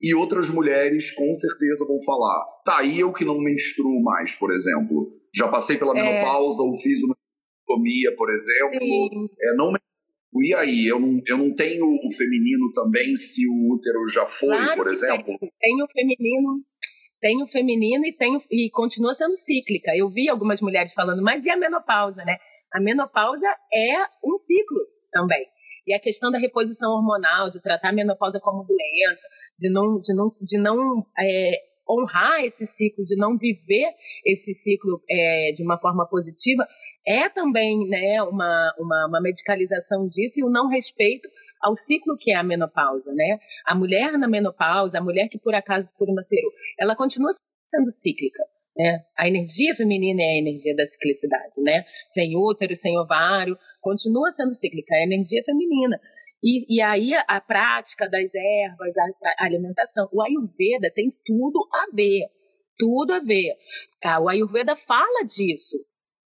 [0.00, 4.50] E outras mulheres com certeza vão falar, tá aí eu que não menstruo mais, por
[4.50, 5.12] exemplo.
[5.34, 6.02] Já passei pela é...
[6.02, 7.14] menopausa ou fiz uma
[7.68, 9.30] anatomia, por exemplo.
[9.38, 9.72] É, não
[10.32, 14.56] e aí, eu não, eu não tenho o feminino também se o útero já foi,
[14.56, 15.36] claro por exemplo?
[15.40, 15.50] Tem.
[15.58, 16.62] tem o feminino,
[17.20, 19.92] tem o feminino e, tem, e continua sendo cíclica.
[19.94, 22.36] Eu vi algumas mulheres falando, mas e a menopausa, né?
[22.72, 24.80] A menopausa é um ciclo
[25.12, 25.44] também.
[25.86, 29.26] E a questão da reposição hormonal, de tratar a menopausa como doença,
[29.58, 33.90] de não, de não, de não é, honrar esse ciclo, de não viver
[34.24, 36.66] esse ciclo é, de uma forma positiva,
[37.06, 41.28] é também né, uma, uma, uma medicalização disso e o não respeito
[41.60, 43.38] ao ciclo que é a menopausa, né?
[43.66, 47.30] A mulher na menopausa, a mulher que por acaso por uma ceru, ela continua
[47.70, 48.42] sendo cíclica,
[48.76, 49.04] né?
[49.16, 51.84] A energia feminina é a energia da ciclicidade, né?
[52.08, 56.00] Sem útero, sem ovário, continua sendo cíclica, é a energia feminina.
[56.42, 61.68] E, e aí a, a, prática das ervas, a, a alimentação, o Ayurveda tem tudo
[61.72, 62.26] a ver,
[62.78, 63.54] tudo a ver.
[64.02, 65.76] Ah, o Ayurveda fala disso,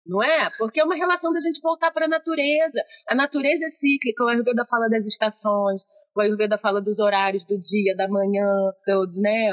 [0.08, 0.50] não é?
[0.56, 2.82] Porque é uma relação da gente voltar para a natureza.
[3.06, 5.82] A natureza é cíclica, o Ayurveda fala das estações,
[6.16, 8.46] o Ayurveda fala dos horários do dia, da manhã,
[8.86, 9.50] do, né,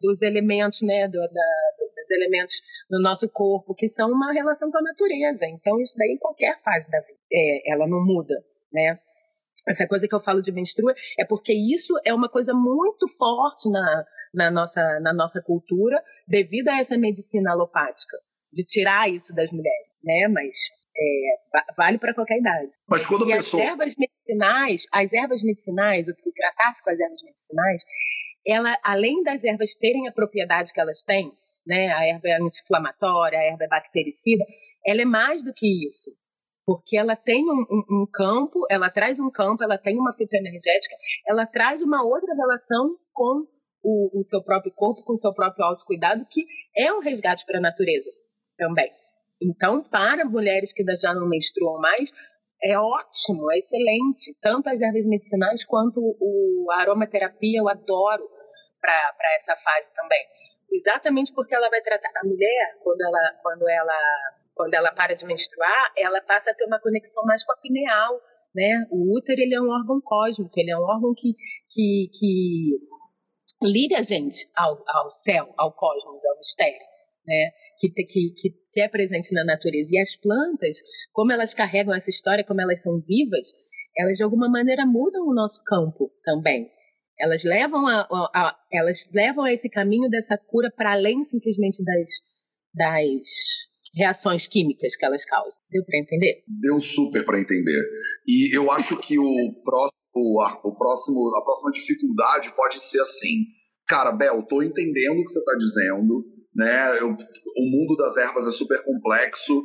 [0.00, 1.48] dos elementos, né, do, da,
[1.96, 2.54] dos elementos
[2.90, 5.46] no nosso corpo, que são uma relação com a natureza.
[5.46, 8.34] Então, isso daí em qualquer fase da vida, é, ela não muda,
[8.72, 8.98] né?
[9.68, 13.68] Essa coisa que eu falo de menstrua é porque isso é uma coisa muito forte
[13.70, 18.16] na, na, nossa, na nossa cultura, devido a essa medicina alopática,
[18.50, 20.28] de tirar isso das mulheres né?
[20.28, 20.56] Mas
[20.96, 22.70] é, vale para qualquer idade.
[22.88, 23.62] Mas quando e pessoa...
[23.62, 27.82] as ervas medicinais, as ervas medicinais, o que tratasse com as ervas medicinais,
[28.46, 31.30] ela, além das ervas terem a propriedade que elas têm,
[31.66, 31.92] né?
[31.92, 34.44] A erva é anti-inflamatória, a erva é bactericida,
[34.86, 36.10] ela é mais do que isso.
[36.66, 40.94] Porque ela tem um, um, um campo, ela traz um campo, ela tem uma fitoenergética,
[41.26, 43.46] ela traz uma outra relação com
[43.82, 46.44] o, o seu próprio corpo, com o seu próprio autocuidado, que
[46.76, 48.10] é um resgate para a natureza
[48.56, 48.90] também.
[49.42, 52.12] Então, para mulheres que já não menstruam mais,
[52.62, 54.36] é ótimo, é excelente.
[54.40, 58.28] Tanto as ervas medicinais quanto o, a aromaterapia eu adoro
[58.80, 60.24] para essa fase também.
[60.70, 63.98] Exatamente porque ela vai tratar a mulher quando ela quando ela
[64.54, 68.20] quando ela para de menstruar, ela passa a ter uma conexão mais com a pineal,
[68.54, 68.86] né?
[68.90, 71.34] O útero ele é um órgão cósmico, ele é um órgão que
[71.70, 72.78] que, que
[73.62, 76.90] liga a gente ao, ao céu, ao cosmos, ao mistério
[77.26, 79.90] né, que, que, que é presente na natureza.
[79.92, 80.78] E as plantas,
[81.12, 83.48] como elas carregam essa história, como elas são vivas,
[83.96, 86.70] elas de alguma maneira mudam o nosso campo também.
[87.18, 91.82] Elas levam a, a, a elas levam a esse caminho dessa cura para além simplesmente
[91.84, 92.10] das,
[92.72, 93.28] das
[93.94, 95.60] reações químicas que elas causam.
[95.70, 96.44] Deu para entender?
[96.46, 97.82] Deu super para entender.
[98.26, 103.44] E eu acho que o próximo, o próximo, a próxima dificuldade pode ser assim.
[103.86, 106.98] Cara, Bel, tô entendendo o que você está dizendo né?
[107.00, 109.62] Eu, o mundo das ervas é super complexo.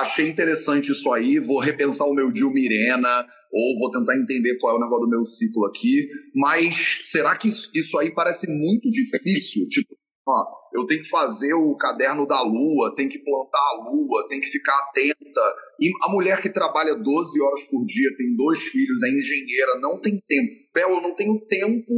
[0.00, 1.38] Achei interessante isso aí.
[1.38, 5.24] Vou repensar o meu Dilmirena ou vou tentar entender qual é o negócio do meu
[5.24, 6.08] ciclo aqui.
[6.34, 9.66] Mas será que isso aí parece muito difícil?
[9.68, 9.96] Tipo,
[10.28, 14.40] ó, eu tenho que fazer o caderno da lua, tem que plantar a lua, tem
[14.40, 15.54] que ficar atenta.
[15.80, 20.00] E a mulher que trabalha 12 horas por dia, tem dois filhos, é engenheira, não
[20.00, 20.52] tem tempo.
[20.74, 21.94] Bel, eu não tenho tempo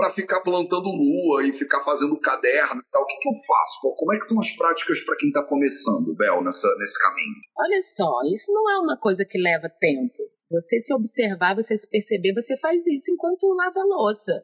[0.00, 3.02] para ficar plantando lua e ficar fazendo caderno e tal.
[3.02, 3.94] O que, que eu faço?
[3.94, 7.34] Como é que são as práticas para quem está começando, Bel, nessa, nesse caminho?
[7.58, 10.16] Olha só, isso não é uma coisa que leva tempo.
[10.50, 14.42] Você se observar, você se perceber, você faz isso enquanto lava louça,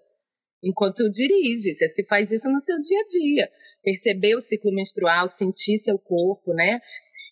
[0.62, 1.72] enquanto dirige.
[1.72, 3.50] Você se faz isso no seu dia a dia.
[3.82, 6.80] Perceber o ciclo menstrual, sentir seu corpo, né?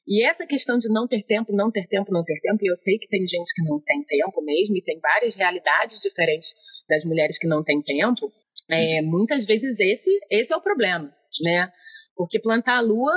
[0.06, 2.76] E essa questão de não ter tempo, não ter tempo, não ter tempo, e eu
[2.76, 6.54] sei que tem gente que não tem tempo mesmo, e tem várias realidades diferentes
[6.88, 8.30] das mulheres que não têm tempo,
[8.70, 11.12] é, muitas vezes esse, esse é o problema,
[11.42, 11.72] né?
[12.14, 13.14] Porque plantar a lua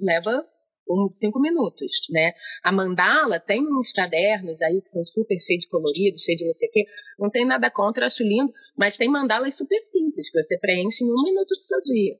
[0.00, 0.46] leva
[0.88, 2.32] um, cinco minutos, né?
[2.62, 6.52] A mandala tem uns cadernos aí que são super cheios de colorido, cheios de não
[6.52, 6.84] sei o quê.
[7.18, 11.08] Não tem nada contra, acho lindo, mas tem mandalas super simples que você preenche em
[11.08, 12.16] um minuto do seu dia.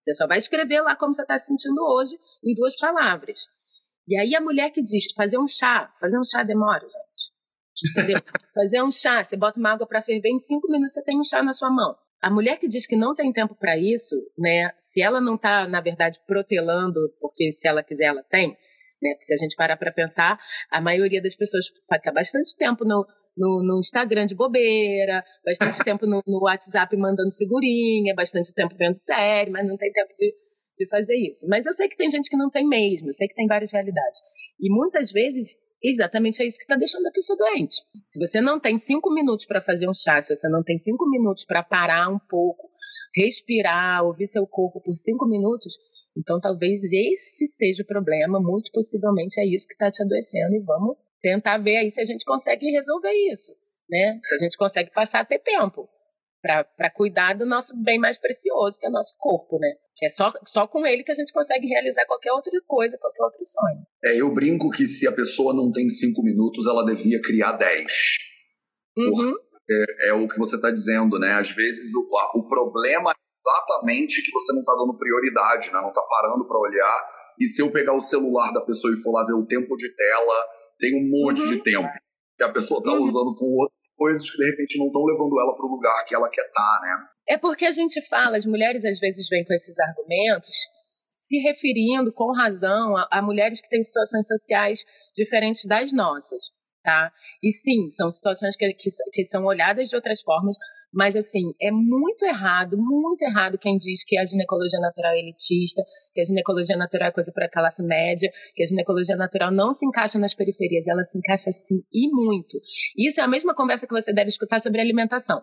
[0.00, 3.40] Você só vai escrever lá como você está se sentindo hoje em duas palavras.
[4.12, 7.92] E aí a mulher que diz fazer um chá, fazer um chá demora, gente.
[7.92, 8.20] Entendeu?
[8.54, 11.24] fazer um chá, você bota uma água para ferver, em cinco minutos você tem um
[11.24, 11.96] chá na sua mão.
[12.20, 14.70] A mulher que diz que não tem tempo para isso, né?
[14.76, 19.14] Se ela não está, na verdade, protelando, porque se ela quiser, ela tem, né?
[19.14, 20.38] Porque se a gente parar para pensar,
[20.70, 26.04] a maioria das pessoas fica bastante tempo no, no, no Instagram de bobeira, bastante tempo
[26.04, 30.34] no, no, WhatsApp mandando figurinha, bastante tempo vendo série, mas não tem tempo de,
[30.76, 31.46] de fazer isso.
[31.48, 33.72] Mas eu sei que tem gente que não tem mesmo, eu sei que tem várias
[33.72, 34.20] realidades.
[34.60, 37.74] E muitas vezes exatamente é isso que está deixando a pessoa doente.
[38.08, 41.08] Se você não tem cinco minutos para fazer um chá, se você não tem cinco
[41.08, 42.70] minutos para parar um pouco,
[43.14, 45.74] respirar, ouvir seu corpo por cinco minutos,
[46.16, 50.60] então talvez esse seja o problema, muito possivelmente é isso que está te adoecendo e
[50.60, 53.52] vamos tentar ver aí se a gente consegue resolver isso,
[53.88, 54.20] né?
[54.24, 55.88] Se a gente consegue passar a ter tempo
[56.42, 59.68] para cuidar do nosso bem mais precioso, que é o nosso corpo, né?
[59.96, 63.22] Que é só, só com ele que a gente consegue realizar qualquer outra coisa, qualquer
[63.22, 63.86] outro sonho.
[64.04, 67.92] É, eu brinco que se a pessoa não tem cinco minutos, ela devia criar dez.
[68.96, 69.34] Uhum.
[69.70, 71.32] É, é, o que você está dizendo, né?
[71.34, 73.14] Às vezes o, o problema é
[73.46, 75.80] exatamente que você não está dando prioridade, né?
[75.80, 77.08] Não está parando para olhar.
[77.38, 79.88] E se eu pegar o celular da pessoa e for lá ver o tempo de
[79.94, 80.46] tela,
[80.80, 81.48] tem um monte uhum.
[81.48, 81.88] de tempo
[82.36, 83.04] que a pessoa está uhum.
[83.04, 86.14] usando com outras coisas que de repente não estão levando ela para o lugar que
[86.14, 87.06] ela quer estar, tá, né?
[87.28, 90.56] É porque a gente fala, as mulheres às vezes vêm com esses argumentos
[91.08, 94.80] se referindo com razão a, a mulheres que têm situações sociais
[95.14, 96.42] diferentes das nossas
[96.82, 97.12] tá?
[97.42, 100.56] E sim, são situações que, que, que, são olhadas de outras formas,
[100.92, 105.82] mas assim, é muito errado, muito errado quem diz que a ginecologia natural é elitista,
[106.12, 109.72] que a ginecologia natural é coisa para a classe média, que a ginecologia natural não
[109.72, 112.58] se encaixa nas periferias, ela se encaixa sim e muito.
[112.96, 115.42] Isso é a mesma conversa que você deve escutar sobre alimentação.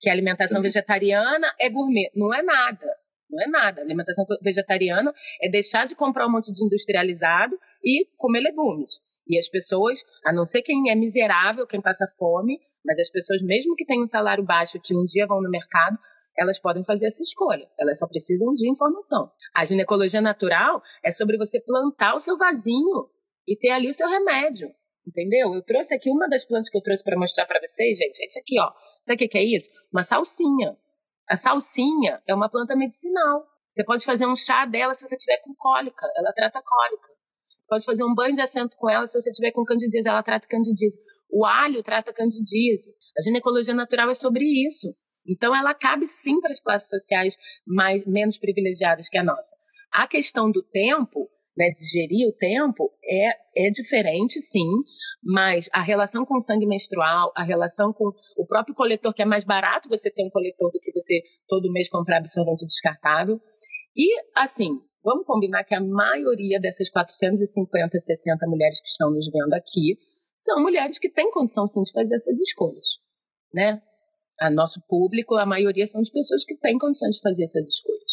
[0.00, 0.64] Que a alimentação uhum.
[0.64, 2.10] vegetariana é gourmet.
[2.16, 2.86] Não é nada.
[3.30, 3.80] Não é nada.
[3.80, 9.00] A alimentação vegetariana é deixar de comprar um monte de industrializado e comer legumes.
[9.26, 13.40] E as pessoas, a não ser quem é miserável, quem passa fome, mas as pessoas,
[13.42, 15.96] mesmo que tenham um salário baixo, que um dia vão no mercado,
[16.36, 17.68] elas podem fazer essa escolha.
[17.78, 19.30] Elas só precisam de informação.
[19.54, 23.08] A ginecologia natural é sobre você plantar o seu vasinho
[23.46, 24.68] e ter ali o seu remédio.
[25.06, 25.54] Entendeu?
[25.54, 28.22] Eu trouxe aqui uma das plantas que eu trouxe para mostrar para vocês, gente.
[28.22, 28.70] É isso aqui, ó.
[29.02, 29.68] Sabe o que é isso?
[29.92, 30.76] Uma salsinha.
[31.28, 33.46] A salsinha é uma planta medicinal.
[33.68, 36.06] Você pode fazer um chá dela se você tiver com cólica.
[36.16, 37.12] Ela trata cólica
[37.72, 40.46] pode fazer um banho de assento com ela se você tiver com candidíase, ela trata
[40.46, 40.98] candidíase.
[41.30, 42.90] O alho trata candidíase.
[43.16, 44.94] A ginecologia natural é sobre isso.
[45.26, 47.34] Então, ela cabe sim para as classes sociais
[47.66, 49.56] mais, menos privilegiadas que a nossa.
[49.90, 54.68] A questão do tempo, né, de gerir o tempo, é, é diferente, sim,
[55.24, 59.26] mas a relação com o sangue menstrual, a relação com o próprio coletor, que é
[59.26, 63.40] mais barato você ter um coletor do que você todo mês comprar absorvente descartável.
[63.96, 69.52] E, assim, Vamos combinar que a maioria dessas 450, 60 mulheres que estão nos vendo
[69.54, 69.98] aqui
[70.38, 72.86] são mulheres que têm condição sim de fazer essas escolhas,
[73.52, 73.82] né?
[74.40, 78.10] A nosso público, a maioria são de pessoas que têm condições de fazer essas escolhas.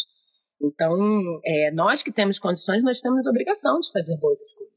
[0.61, 4.73] Então, é, nós que temos condições, nós temos obrigação de fazer boas escolhas,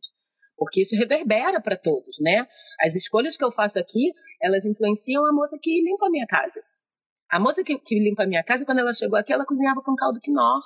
[0.57, 2.47] porque isso reverbera para todos, né?
[2.81, 6.63] As escolhas que eu faço aqui, elas influenciam a moça que limpa a minha casa.
[7.31, 9.95] A moça que, que limpa a minha casa, quando ela chegou aqui, ela cozinhava com
[9.95, 10.61] caldo quinor,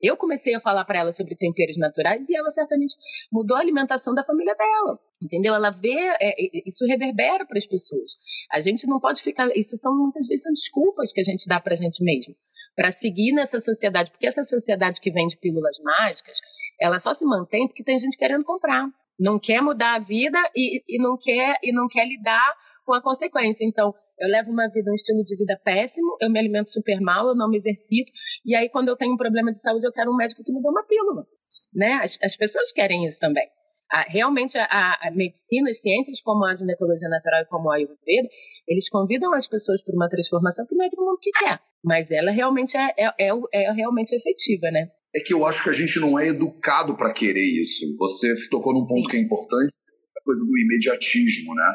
[0.00, 2.94] eu comecei a falar para ela sobre temperos naturais e ela certamente
[3.32, 4.98] mudou a alimentação da família dela.
[5.20, 5.54] Entendeu?
[5.54, 6.34] Ela vê, é,
[6.66, 8.12] isso reverbera para as pessoas.
[8.52, 9.48] A gente não pode ficar.
[9.56, 12.34] Isso são muitas vezes são desculpas que a gente dá para a gente mesmo.
[12.76, 14.10] Para seguir nessa sociedade.
[14.10, 16.38] Porque essa sociedade que vende pílulas mágicas,
[16.80, 18.88] ela só se mantém porque tem gente querendo comprar.
[19.18, 22.54] Não quer mudar a vida e, e, não, quer, e não quer lidar
[22.86, 23.64] com a consequência.
[23.64, 27.28] Então, eu levo uma vida, um estilo de vida péssimo, eu me alimento super mal,
[27.28, 28.10] eu não me exercito,
[28.44, 30.60] e aí quando eu tenho um problema de saúde, eu quero um médico que me
[30.60, 31.26] dê uma pílula.
[31.74, 32.00] Né?
[32.02, 33.46] As, as pessoas querem isso também.
[33.90, 38.28] A, realmente, a, a, medicina, as ciências como a ginecologia natural e como a Ayurveda,
[38.66, 42.10] eles convidam as pessoas para uma transformação que não é todo mundo que quer, mas
[42.10, 44.90] ela realmente é, é, é, é realmente efetiva, né?
[45.14, 47.96] É que eu acho que a gente não é educado para querer isso.
[47.96, 49.10] Você tocou num ponto Sim.
[49.10, 49.72] que é importante,
[50.18, 51.74] a coisa do imediatismo, né?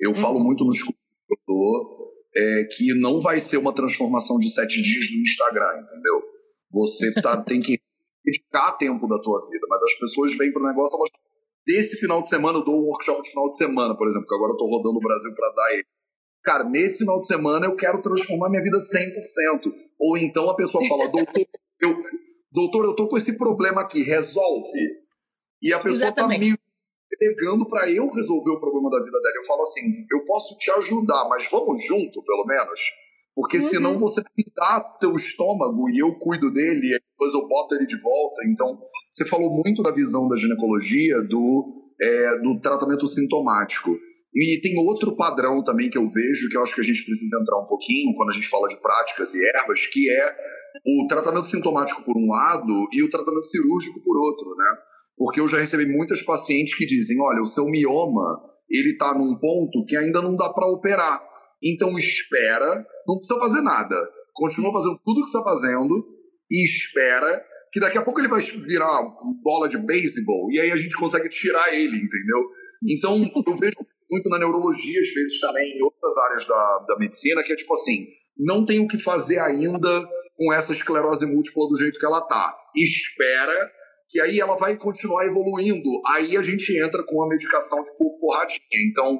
[0.00, 0.14] Eu hum.
[0.14, 0.78] falo muito nos
[1.32, 6.22] eu dou é, que não vai ser uma transformação de sete dias no Instagram, entendeu?
[6.70, 7.78] Você tá, tem que
[8.24, 11.10] dedicar tempo da tua vida, mas as pessoas vêm para o negócio, elas,
[11.66, 14.34] desse final de semana eu dou um workshop de final de semana, por exemplo, que
[14.34, 15.86] agora eu estou rodando o Brasil para dar ele.
[16.42, 19.72] Cara, nesse final de semana eu quero transformar minha vida 100%.
[19.98, 21.32] Ou então a pessoa fala, doutor,
[21.80, 21.96] eu,
[22.50, 25.02] doutor, eu tô com esse problema aqui, resolve.
[25.62, 26.40] E a pessoa tá Exatamente.
[26.40, 26.58] tá meio
[27.18, 29.36] delegando para eu resolver o problema da vida dela.
[29.36, 32.80] Eu falo assim, eu posso te ajudar, mas vamos junto, pelo menos.
[33.34, 33.68] Porque uhum.
[33.68, 37.86] senão você me dá teu estômago e eu cuido dele, e depois eu boto ele
[37.86, 38.42] de volta.
[38.46, 38.78] Então,
[39.10, 43.90] você falou muito da visão da ginecologia, do, é, do tratamento sintomático.
[44.34, 47.38] E tem outro padrão também que eu vejo, que eu acho que a gente precisa
[47.40, 50.36] entrar um pouquinho quando a gente fala de práticas e ervas, que é
[50.86, 54.74] o tratamento sintomático por um lado e o tratamento cirúrgico por outro, né?
[55.22, 59.38] Porque eu já recebi muitas pacientes que dizem: olha, o seu mioma ele está num
[59.38, 61.22] ponto que ainda não dá para operar.
[61.62, 63.94] Então espera, não precisa fazer nada.
[64.34, 66.04] Continua fazendo tudo o que está fazendo
[66.50, 67.40] e espera
[67.72, 69.00] que daqui a pouco ele vai virar
[69.44, 72.44] bola de beisebol e aí a gente consegue tirar ele, entendeu?
[72.88, 73.76] Então eu vejo
[74.10, 77.72] muito na neurologia, às vezes também em outras áreas da, da medicina, que é tipo
[77.74, 80.04] assim, não tem o que fazer ainda
[80.36, 82.52] com essa esclerose múltipla do jeito que ela tá.
[82.74, 83.70] Espera
[84.12, 85.88] que aí ela vai continuar evoluindo.
[86.06, 88.60] Aí a gente entra com a medicação, tipo, porradinha.
[88.90, 89.18] Então,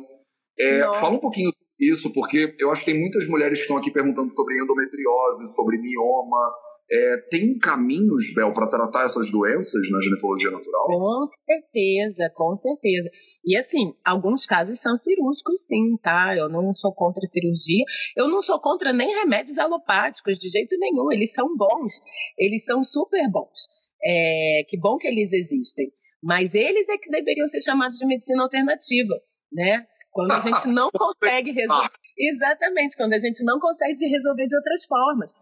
[0.61, 3.90] é, fala um pouquinho isso, porque eu acho que tem muitas mulheres que estão aqui
[3.90, 6.53] perguntando sobre endometriose, sobre mioma.
[6.90, 10.84] É, tem caminhos, Bel, para tratar essas doenças na ginecologia natural?
[10.84, 13.09] Com certeza, com certeza.
[13.47, 16.36] E assim, alguns casos são cirúrgicos, sim, tá?
[16.36, 17.82] Eu não sou contra cirurgia.
[18.14, 21.11] Eu não sou contra nem remédios alopáticos, de jeito nenhum.
[21.11, 21.95] Eles são bons,
[22.36, 23.70] eles são super bons.
[24.05, 25.92] É, que bom que eles existem.
[26.22, 29.14] Mas eles é que deveriam ser chamados de medicina alternativa,
[29.53, 29.86] né?
[30.11, 31.90] Quando a gente não consegue resolver.
[32.16, 35.32] Exatamente, quando a gente não consegue resolver de outras formas.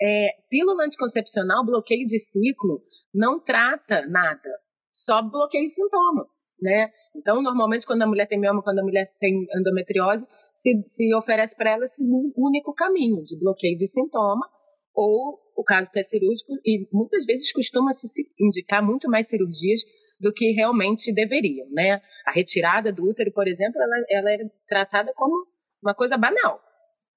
[0.00, 4.48] É, pílula anticoncepcional, bloqueio de ciclo, não trata nada,
[4.92, 6.26] só bloqueia sintoma,
[6.60, 6.90] né?
[7.14, 11.54] Então, normalmente, quando a mulher tem mioma, quando a mulher tem endometriose, se, se oferece
[11.54, 12.02] para ela esse
[12.36, 14.48] único caminho de bloqueio de sintoma
[14.94, 18.06] ou o caso que é cirúrgico, e muitas vezes costuma-se
[18.40, 19.80] indicar muito mais cirurgias
[20.18, 22.00] do que realmente deveriam, né?
[22.26, 25.46] A retirada do útero, por exemplo, ela, ela é tratada como
[25.82, 26.60] uma coisa banal.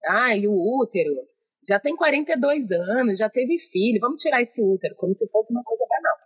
[0.06, 1.14] Ah, e o útero
[1.66, 5.64] já tem 42 anos, já teve filho, vamos tirar esse útero, como se fosse uma
[5.64, 6.18] coisa banal.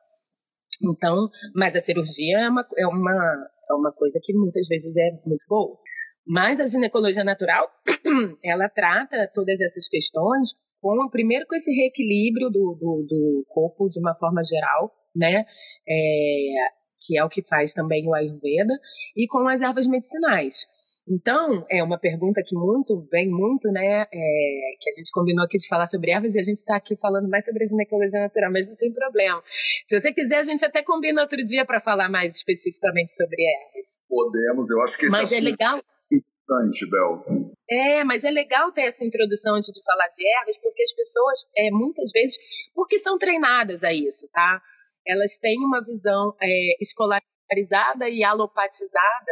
[0.94, 5.12] Então, mas a cirurgia é uma, é uma, é uma coisa que muitas vezes é
[5.26, 5.78] muito boa.
[6.26, 7.70] Mas a ginecologia natural,
[8.44, 10.50] ela trata todas essas questões
[10.82, 15.46] com, primeiro, com esse reequilíbrio do, do, do corpo de uma forma geral, né?
[15.88, 18.74] É, que é o que faz também o Ayurveda,
[19.16, 20.66] e com as ervas medicinais.
[21.10, 24.02] Então, é uma pergunta que muito vem muito, né?
[24.02, 26.98] É, que a gente combinou aqui de falar sobre ervas e a gente está aqui
[26.98, 29.42] falando mais sobre a ginecologia natural, mas não tem problema.
[29.88, 34.00] Se você quiser, a gente até combina outro dia para falar mais especificamente sobre ervas.
[34.10, 35.82] Podemos, eu acho que esse Mas é legal.
[36.12, 37.56] Importante, Bel.
[37.70, 41.40] É, mas é legal ter essa introdução antes de falar de ervas, porque as pessoas,
[41.58, 42.38] é, muitas vezes,
[42.74, 44.62] porque são treinadas a isso, tá?
[45.06, 49.32] Elas têm uma visão é, escolarizada e alopatizada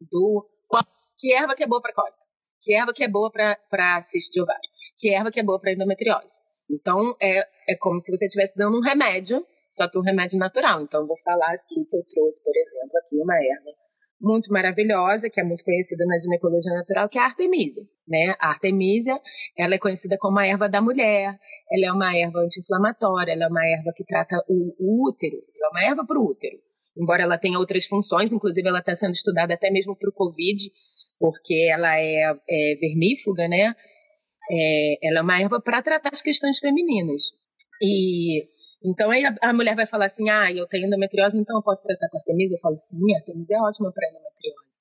[0.00, 0.48] do
[1.18, 2.18] que erva que é boa para cólica,
[2.60, 5.72] que erva que é boa para cisto de ovário, que erva que é boa para
[5.72, 6.40] endometriose.
[6.68, 10.82] Então, é, é como se você estivesse dando um remédio, só que um remédio natural.
[10.82, 13.70] Então, vou falar aqui que eu trouxe, por exemplo, aqui uma erva
[14.22, 17.82] muito maravilhosa, que é muito conhecida na ginecologia natural, que é a artemisia.
[18.06, 18.34] Né?
[18.38, 19.18] A artemisia,
[19.58, 21.36] ela é conhecida como a erva da mulher,
[21.70, 25.66] ela é uma erva anti-inflamatória, ela é uma erva que trata o, o útero, ela
[25.66, 26.56] é uma erva para o útero.
[26.96, 30.70] Embora ela tenha outras funções, inclusive ela está sendo estudada até mesmo para o Covid,
[31.18, 33.74] porque ela é, é vermífuga, né?
[34.50, 37.22] É, ela é uma erva para tratar as questões femininas.
[37.80, 38.42] E
[38.84, 41.82] então aí a, a, mulher vai falar assim: ah, eu tenho endometriose, então eu posso
[41.82, 42.56] tratar com artemisia?
[42.56, 44.80] Eu falo, sim, a artemisia é ótima para endometriose.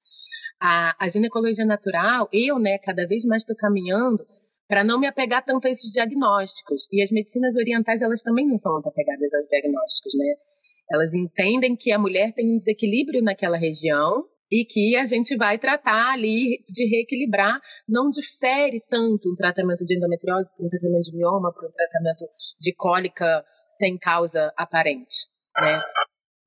[0.59, 4.25] A, a ginecologia natural, eu, né, cada vez mais estou caminhando
[4.67, 6.87] para não me apegar tanto a esses diagnósticos.
[6.91, 10.35] E as medicinas orientais, elas também não são muito apegadas aos diagnósticos, né?
[10.89, 15.57] Elas entendem que a mulher tem um desequilíbrio naquela região e que a gente vai
[15.57, 21.17] tratar ali de reequilibrar, não difere tanto um tratamento de endometriose para um tratamento de
[21.17, 22.25] mioma, para um tratamento
[22.59, 25.81] de cólica sem causa aparente, né?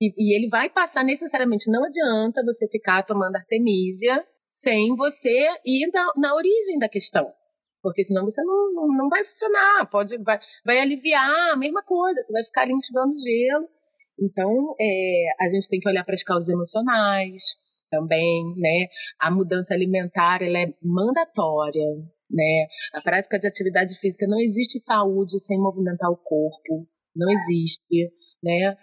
[0.01, 5.91] E, e, ele vai passar necessariamente, não adianta você ficar tomando artemisia sem você ir
[5.93, 7.33] na, na origem da questão.
[7.83, 12.21] Porque senão você não, não, não, vai funcionar, pode, vai, vai aliviar a mesma coisa,
[12.21, 13.69] você vai ficar ali enxugando gelo.
[14.21, 17.43] Então, é, a gente tem que olhar para as causas emocionais,
[17.95, 18.89] também, né?
[19.21, 21.87] A mudança alimentar ela é mandatória,
[22.31, 22.67] né?
[22.95, 28.13] A prática de atividade física não existe saúde sem movimentar o corpo, não existe,
[28.43, 28.77] né?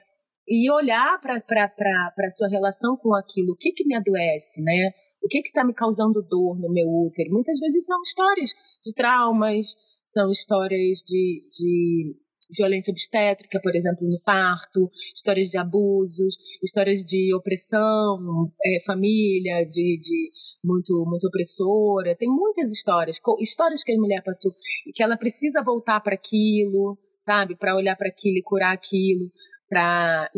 [0.48, 4.92] E olhar para a sua relação com aquilo, o que que me adoece, né?
[5.24, 7.32] O que está me causando dor no meu útero?
[7.32, 8.52] Muitas vezes são histórias
[8.84, 9.68] de traumas,
[10.04, 12.16] são histórias de, de
[12.58, 20.00] violência obstétrica, por exemplo, no parto, histórias de abusos, histórias de opressão, é, família, de,
[20.00, 20.32] de
[20.64, 22.16] muito, muito opressora.
[22.16, 24.52] Tem muitas histórias, histórias que a mulher passou
[24.88, 29.26] e que ela precisa voltar para aquilo, sabe, para olhar para aquilo e curar aquilo.
[29.70, 30.30] Pra...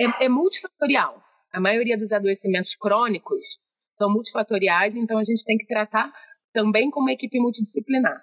[0.00, 1.20] É, é multifatorial.
[1.52, 3.44] A maioria dos adoecimentos crônicos
[3.92, 6.10] são multifatoriais, então a gente tem que tratar
[6.52, 8.22] também como equipe multidisciplinar.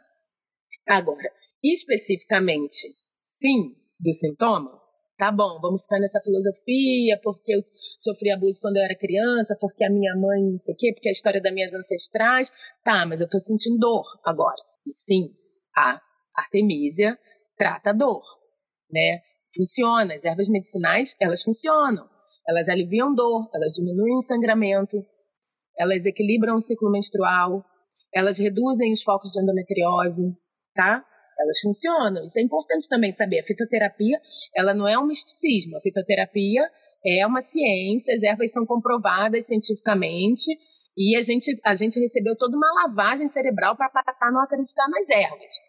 [0.87, 1.29] Agora,
[1.63, 2.87] especificamente
[3.23, 4.71] sim do sintoma,
[5.17, 7.63] tá bom, vamos ficar nessa filosofia, porque eu
[7.99, 11.09] sofri abuso quando eu era criança, porque a minha mãe não sei o quê, porque
[11.09, 12.51] a história das minhas ancestrais.
[12.83, 14.61] Tá, mas eu tô sentindo dor agora.
[14.85, 15.33] E sim,
[15.75, 15.99] a
[16.35, 17.17] Artemisia
[17.57, 18.21] trata a dor,
[18.91, 19.21] né?
[19.55, 20.13] Funciona.
[20.13, 22.07] As ervas medicinais, elas funcionam.
[22.47, 25.03] Elas aliviam dor, elas diminuem o sangramento,
[25.77, 27.65] elas equilibram o ciclo menstrual,
[28.13, 30.21] elas reduzem os focos de endometriose,
[30.75, 31.03] tá?
[31.39, 32.23] Elas funcionam.
[32.23, 33.39] Isso é importante também saber.
[33.39, 34.19] A fitoterapia,
[34.55, 35.75] ela não é um misticismo.
[35.75, 36.61] A fitoterapia
[37.05, 40.49] é uma ciência, as ervas são comprovadas cientificamente
[40.97, 44.87] e a gente, a gente recebeu toda uma lavagem cerebral para passar a não acreditar
[44.89, 45.64] nas ervas.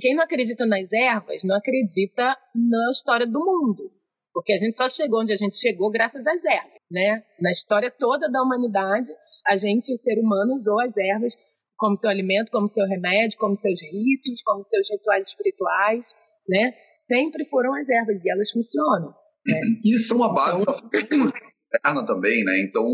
[0.00, 3.90] Quem não acredita nas ervas não acredita na história do mundo.
[4.32, 7.24] Porque a gente só chegou onde a gente chegou graças às ervas, né?
[7.40, 9.08] Na história toda da humanidade,
[9.46, 11.36] a gente, o ser humano, usou as ervas
[11.76, 16.14] como seu alimento, como seu remédio, como seus ritos, como seus rituais espirituais,
[16.48, 16.72] né?
[16.96, 19.14] Sempre foram as ervas e elas funcionam.
[19.46, 19.60] Né?
[19.84, 22.60] E são a base então, da interna também, né?
[22.60, 22.86] Então,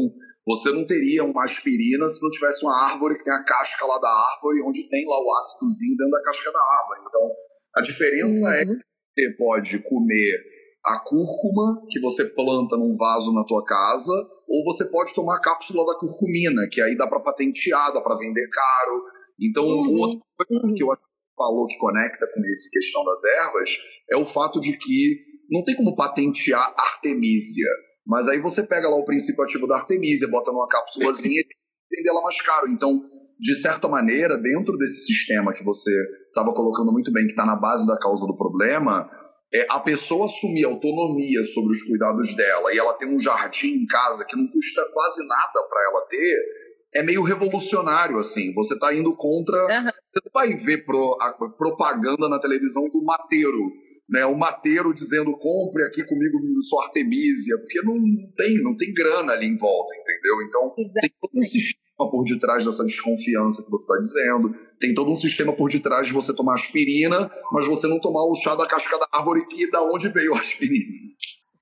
[0.47, 3.99] você não teria uma aspirina se não tivesse uma árvore que tem a casca lá
[3.99, 7.01] da árvore, onde tem lá o ácidozinho dentro da casca da árvore.
[7.09, 7.31] Então,
[7.77, 8.73] a diferença é uhum.
[8.73, 8.85] é que
[9.15, 14.13] você pode comer a cúrcuma que você planta num vaso na tua casa,
[14.47, 18.17] ou você pode tomar a cápsula da curcumina, que aí dá para patentear, dá para
[18.17, 19.03] vender caro.
[19.41, 19.99] Então, uhum.
[19.99, 20.75] outra coisa uhum.
[20.75, 23.71] que eu acho que falou que conecta com essa questão das ervas
[24.11, 27.69] é o fato de que não tem como patentear artemisia,
[28.07, 32.09] mas aí você pega lá o princípio ativo da artemisia, bota numa cápsulazinha e vende
[32.09, 32.69] ela mais caro.
[32.69, 33.03] Então,
[33.39, 35.91] de certa maneira, dentro desse sistema que você
[36.29, 39.11] estava colocando muito bem, que está na base da causa do problema,
[39.53, 43.87] é, a pessoa assumir autonomia sobre os cuidados dela e ela tem um jardim em
[43.87, 48.53] casa que não custa quase nada para ela ter, é meio revolucionário, assim.
[48.55, 49.57] Você está indo contra.
[49.57, 49.91] Uhum.
[50.15, 53.73] Você vai ver pro, a propaganda na televisão do mateiro.
[54.07, 56.39] Né, o mateiro dizendo compre aqui comigo
[56.69, 57.97] sua artemisia, porque não
[58.37, 60.43] tem, não tem grana ali em volta, entendeu?
[60.47, 61.01] Então Exatamente.
[61.01, 64.55] tem todo um sistema por detrás dessa desconfiança que você está dizendo.
[64.79, 68.35] Tem todo um sistema por detrás de você tomar aspirina, mas você não tomar o
[68.35, 70.93] chá da casca da árvore que da onde veio a aspirina.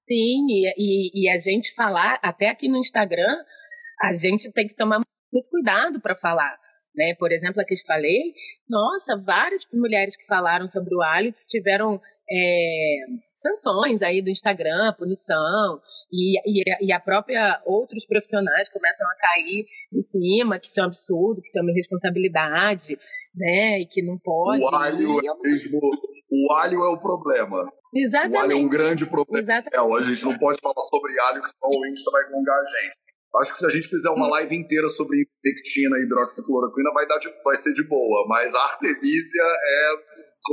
[0.04, 3.36] Sim, e, e, e a gente falar, até aqui no Instagram,
[4.02, 5.00] a gente tem que tomar
[5.32, 6.58] muito cuidado para falar.
[6.94, 7.14] Né?
[7.18, 8.34] Por exemplo, a que eu falei,
[8.68, 12.00] nossa, várias mulheres que falaram sobre o hálito tiveram
[12.32, 12.96] é,
[13.34, 15.80] sanções aí do Instagram, punição,
[16.10, 20.82] e, e, e, a própria outros profissionais começam a cair em cima, que isso é
[20.82, 22.98] um absurdo, que isso é uma responsabilidade,
[23.34, 24.62] né, e que não pode.
[24.62, 25.80] O alho é mesmo,
[26.30, 27.70] o alho é o problema.
[27.94, 28.36] Exatamente.
[28.36, 29.38] O alho é um grande problema.
[29.38, 29.76] Exatamente.
[29.76, 32.64] É, a gente não pode falar sobre alho, que senão o Insta vai gongar a
[32.64, 33.02] gente.
[33.36, 37.18] Acho que se a gente fizer uma live inteira sobre pectina e hidroxicloroquina, vai, dar
[37.18, 38.26] de, vai ser de boa.
[38.28, 40.11] Mas a artemisia é.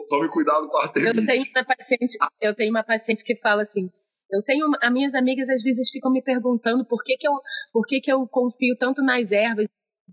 [0.10, 1.12] Tome cuidado com a artemisia.
[1.12, 3.90] Eu tenho uma paciente, eu tenho uma paciente que fala assim:
[4.32, 7.34] eu tenho, as minhas amigas às vezes ficam me perguntando por que, que, eu,
[7.74, 9.66] por que, que eu confio tanto nas ervas.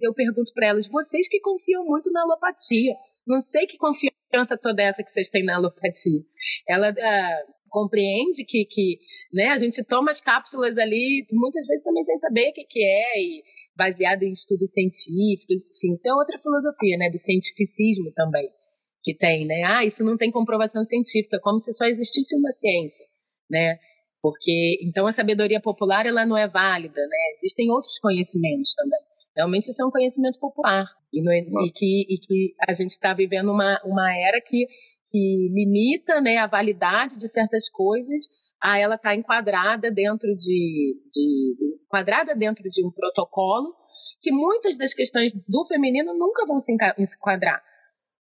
[0.03, 2.95] Eu pergunto para elas, vocês que confiam muito na alopatia.
[3.27, 6.20] Não sei que confiança toda essa que vocês têm na alopatia.
[6.68, 8.99] Ela uh, compreende que, que
[9.33, 12.83] né, a gente toma as cápsulas ali, muitas vezes também sem saber o que, que
[12.83, 13.43] é, e
[13.77, 18.49] baseado em estudos científicos, enfim, isso é outra filosofia, né, do cientificismo também,
[19.07, 23.07] que tem, né, ah, isso não tem comprovação científica, como se só existisse uma ciência,
[23.49, 23.79] né,
[24.21, 27.17] porque então a sabedoria popular ela não é válida, né?
[27.31, 28.99] Existem outros conhecimentos também.
[29.37, 33.15] Realmente isso é um conhecimento popular e, é, e que, e que a gente está
[33.15, 34.67] vivendo uma, uma era que,
[35.09, 38.25] que limita né, a validade de certas coisas
[38.61, 43.73] a ela estar tá enquadrada dentro de, de enquadrada dentro de um protocolo
[44.21, 47.63] que muitas das questões do feminino nunca vão se enquadrar.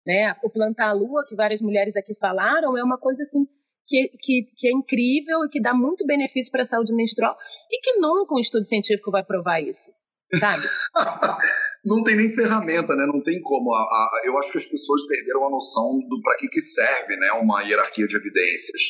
[0.06, 0.36] Né?
[0.44, 3.46] O plantar a lua, que várias mulheres aqui falaram, é uma coisa assim
[3.88, 7.36] que, que, que é incrível e que dá muito benefício para a saúde menstrual
[7.72, 9.92] e que nunca um estudo científico vai provar isso.
[10.40, 10.64] Sabe?
[11.86, 13.06] não tem nem ferramenta, né?
[13.06, 13.74] Não tem como.
[13.74, 17.16] A, a, eu acho que as pessoas perderam a noção do para que, que serve
[17.16, 17.32] né?
[17.34, 18.82] uma hierarquia de evidências.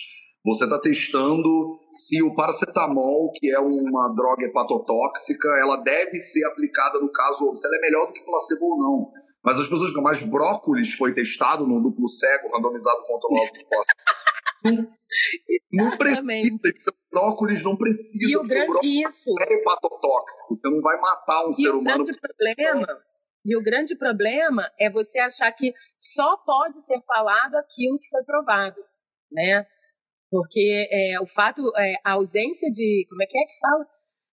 [0.46, 7.00] Você está testando se o paracetamol, que é uma droga hepatotóxica, ela deve ser aplicada
[7.00, 9.25] no caso, se ela é melhor do que placebo ou não.
[9.46, 13.52] Mas as pessoas ficam, mas brócolis foi testado no duplo cego, randomizado controlado
[15.72, 16.74] não precisa,
[17.12, 18.32] brócolis não precisa.
[18.32, 19.30] E o grande isso.
[19.40, 22.04] É hepatotóxico, você não vai matar um e ser humano.
[22.04, 22.88] Grande problema,
[23.46, 28.24] e o grande problema é você achar que só pode ser falado aquilo que foi
[28.24, 28.82] provado,
[29.32, 29.68] né?
[30.32, 33.06] Porque é, o fato, é, a ausência de.
[33.08, 33.86] Como é que é que fala?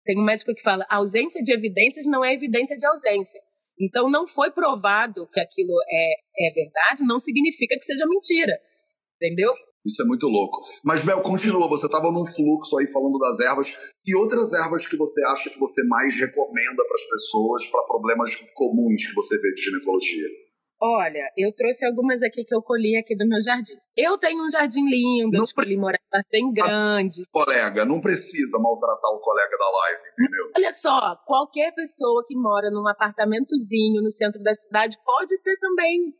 [0.04, 3.42] Tem um médico que fala: a ausência de evidências não é evidência de ausência.
[3.80, 8.52] Então, não foi provado que aquilo é, é verdade, não significa que seja mentira.
[9.16, 9.52] Entendeu?
[9.84, 10.60] Isso é muito louco.
[10.84, 11.68] Mas, Bel, continua.
[11.68, 13.66] Você estava num fluxo aí falando das ervas.
[14.04, 18.34] Que outras ervas que você acha que você mais recomenda para as pessoas para problemas
[18.54, 20.28] comuns que você vê de ginecologia?
[20.82, 23.76] Olha, eu trouxe algumas aqui que eu colhi aqui do meu jardim.
[23.94, 25.98] Eu tenho um jardim lindo, não eu escolhi morar
[26.32, 27.22] bem grande.
[27.30, 30.52] Colega, não precisa maltratar o colega da live, entendeu?
[30.56, 36.14] Olha só, qualquer pessoa que mora num apartamentozinho no centro da cidade pode ter também.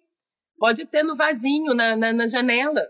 [0.59, 2.83] Pode ter no vasinho, na, na, na janela.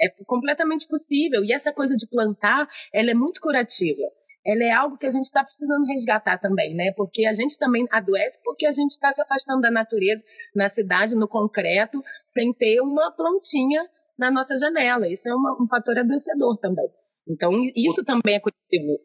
[0.00, 1.44] É completamente possível.
[1.44, 4.02] E essa coisa de plantar, ela é muito curativa.
[4.44, 6.92] Ela é algo que a gente está precisando resgatar também, né?
[6.96, 10.22] Porque a gente também adoece porque a gente está se afastando da natureza,
[10.54, 13.82] na cidade, no concreto, sem ter uma plantinha
[14.18, 15.08] na nossa janela.
[15.08, 16.88] Isso é uma, um fator adoecedor também.
[17.28, 18.98] Então, isso também é curativo.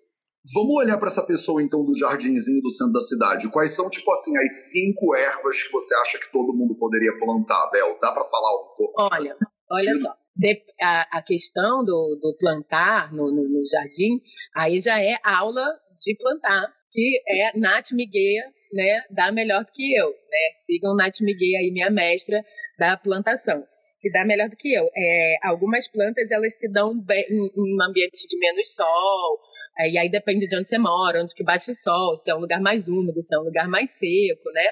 [0.55, 3.51] Vamos olhar para essa pessoa, então, do jardinzinho do centro da cidade.
[3.51, 7.69] Quais são, tipo assim, as cinco ervas que você acha que todo mundo poderia plantar,
[7.69, 7.97] Bel?
[8.01, 8.93] Dá para falar um pouco?
[9.13, 9.35] Olha,
[9.69, 14.21] olha só de, a, a, questão do, do plantar no, no, no, jardim,
[14.55, 15.65] aí já é aula
[15.97, 20.51] de plantar, que é Nath Miguel, né, dá melhor do que eu, né?
[20.65, 22.43] Sigam Nath Miguel aí, minha mestra
[22.77, 23.63] da plantação,
[23.99, 24.89] que dá melhor do que eu.
[24.95, 29.39] É, algumas plantas, elas se dão bem em um ambiente de menos sol,
[29.79, 32.39] é, e aí depende de onde você mora, onde que bate sol, se é um
[32.39, 34.67] lugar mais úmido, se é um lugar mais seco, né?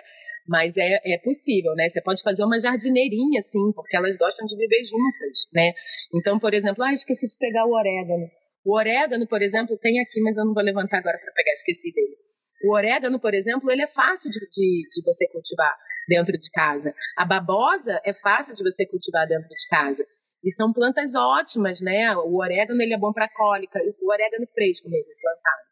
[0.47, 1.89] Mas é, é possível, né?
[1.89, 5.73] Você pode fazer uma jardineirinha, assim, porque elas gostam de viver juntas, né?
[6.13, 8.29] Então, por exemplo, ah, esqueci de pegar o orégano.
[8.63, 11.91] O orégano, por exemplo, tem aqui, mas eu não vou levantar agora para pegar, esqueci
[11.93, 12.15] dele.
[12.63, 15.75] O orégano, por exemplo, ele é fácil de, de, de, você cultivar
[16.07, 16.93] dentro de casa.
[17.17, 20.05] A babosa é fácil de você cultivar dentro de casa.
[20.43, 22.15] E são plantas ótimas, né?
[22.17, 25.64] O orégano ele é bom para cólica, o orégano fresco mesmo, plantado.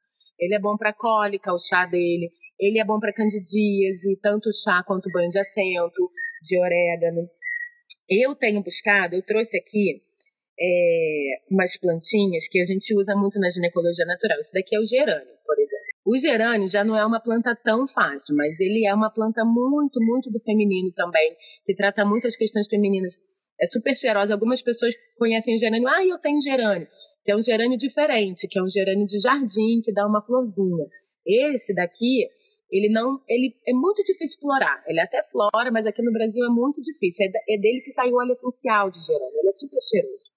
[0.43, 2.31] Ele é bom para cólica, o chá dele.
[2.59, 7.27] Ele é bom para candidíase, tanto chá quanto banho de assento, de orégano.
[8.09, 10.01] Eu tenho buscado, eu trouxe aqui
[10.59, 14.37] é, umas plantinhas que a gente usa muito na ginecologia natural.
[14.39, 15.85] Esse daqui é o gerânio, por exemplo.
[16.05, 19.99] O gerânio já não é uma planta tão fácil, mas ele é uma planta muito,
[20.01, 21.35] muito do feminino também,
[21.65, 23.13] que trata muitas questões femininas.
[23.59, 24.33] É super cheirosa.
[24.33, 25.87] Algumas pessoas conhecem o gerânio.
[25.87, 26.87] Ah, eu tenho gerânio
[27.23, 30.85] que é um gerânio diferente, que é um gerânio de jardim, que dá uma florzinha.
[31.25, 32.27] Esse daqui,
[32.69, 34.83] ele não, ele é muito difícil florar.
[34.85, 37.25] Ele até flora, mas aqui no Brasil é muito difícil.
[37.25, 39.39] É, é dele que sai o óleo essencial de gerânio.
[39.39, 40.33] Ele é super cheiroso.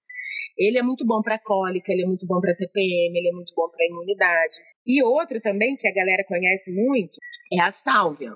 [0.57, 3.53] Ele é muito bom para cólica, ele é muito bom para TPM, ele é muito
[3.55, 4.57] bom para imunidade.
[4.87, 7.19] E outro também que a galera conhece muito
[7.53, 8.33] é a sálvia,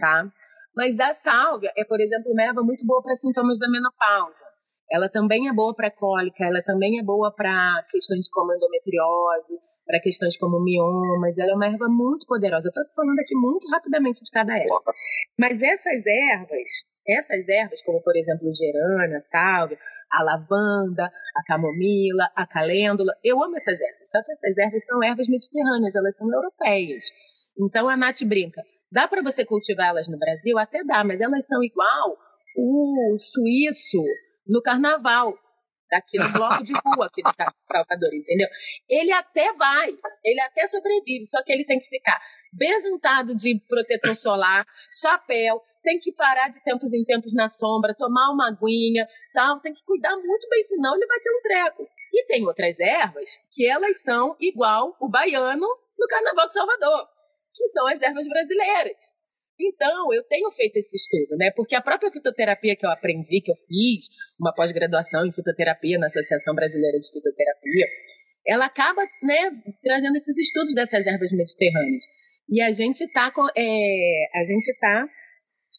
[0.00, 0.32] tá?
[0.74, 4.44] Mas a sálvia é, por exemplo, uma erva muito boa para sintomas da menopausa
[4.92, 9.98] ela também é boa para cólica, ela também é boa para questões como endometriose, para
[9.98, 11.38] questões como miomas.
[11.38, 12.66] Ela é uma erva muito poderosa.
[12.66, 14.82] Eu estou falando aqui muito rapidamente de cada erva.
[15.38, 16.68] Mas essas ervas,
[17.08, 19.16] essas ervas, como por exemplo o gerânio,
[20.12, 24.10] a lavanda, a camomila, a calêndula, eu amo essas ervas.
[24.10, 27.04] Só que essas ervas são ervas mediterrâneas, elas são europeias.
[27.58, 28.62] Então a Nath brinca,
[28.92, 30.58] dá para você cultivar elas no Brasil?
[30.58, 32.14] Até dá, mas elas são igual
[32.54, 34.04] o suíço,
[34.46, 35.34] no carnaval,
[35.90, 37.30] daqui no bloco de rua aqui de
[37.70, 38.48] Salvador, entendeu?
[38.88, 39.90] Ele até vai,
[40.24, 42.18] ele até sobrevive, só que ele tem que ficar
[42.52, 44.66] besuntado de protetor solar,
[45.00, 49.74] chapéu, tem que parar de tempos em tempos na sombra, tomar uma aguinha, tal, tem
[49.74, 51.88] que cuidar muito bem, senão ele vai ter um treco.
[52.12, 55.66] E tem outras ervas que elas são igual o baiano
[55.98, 57.08] no Carnaval de Salvador,
[57.54, 59.14] que são as ervas brasileiras.
[59.60, 61.50] Então, eu tenho feito esse estudo, né?
[61.54, 64.08] Porque a própria fitoterapia que eu aprendi, que eu fiz,
[64.40, 67.86] uma pós-graduação em fitoterapia na Associação Brasileira de Fitoterapia,
[68.46, 69.50] ela acaba, né,
[69.82, 72.04] trazendo esses estudos dessas ervas mediterrâneas.
[72.48, 75.06] E a gente tá com, é, a gente tá,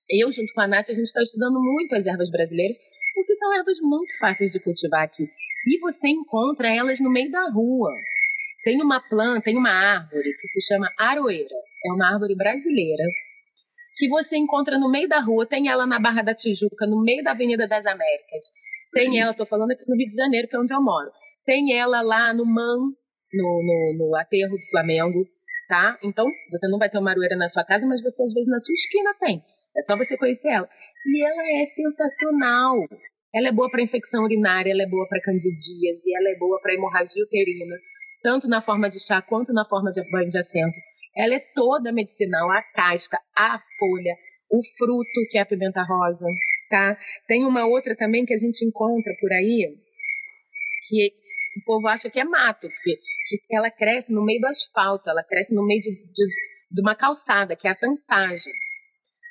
[0.09, 2.77] eu junto com a Nath, a gente está estudando muito as ervas brasileiras,
[3.13, 5.23] porque são ervas muito fáceis de cultivar aqui.
[5.67, 7.91] E você encontra elas no meio da rua.
[8.63, 11.55] Tem uma planta, tem uma árvore que se chama aroeira.
[11.85, 13.03] É uma árvore brasileira
[13.95, 17.23] que você encontra no meio da rua, tem ela na Barra da Tijuca, no meio
[17.23, 18.51] da Avenida das Américas.
[18.91, 21.09] Tem ela, estou falando aqui no Rio de Janeiro, que é onde eu moro.
[21.45, 22.77] Tem ela lá no MAN,
[23.33, 25.25] no, no, no aterro do Flamengo,
[25.67, 25.97] tá?
[26.03, 28.59] Então, você não vai ter uma aroeira na sua casa, mas você às vezes na
[28.59, 29.43] sua esquina tem.
[29.75, 30.69] É só você conhecer ela.
[31.05, 32.77] E ela é sensacional.
[33.33, 36.75] Ela é boa para infecção urinária, ela é boa para candidíase, ela é boa para
[36.75, 37.75] hemorragia uterina,
[38.21, 40.75] tanto na forma de chá quanto na forma de banho de assento.
[41.15, 44.15] Ela é toda medicinal, a casca, a folha,
[44.51, 46.25] o fruto, que é a pimenta rosa,
[46.69, 46.97] tá?
[47.27, 49.75] Tem uma outra também que a gente encontra por aí,
[50.87, 51.11] que
[51.61, 52.97] o povo acha que é mato, que,
[53.47, 56.25] que ela cresce no meio do asfalto, ela cresce no meio de, de,
[56.71, 58.53] de uma calçada, que é a tansagem.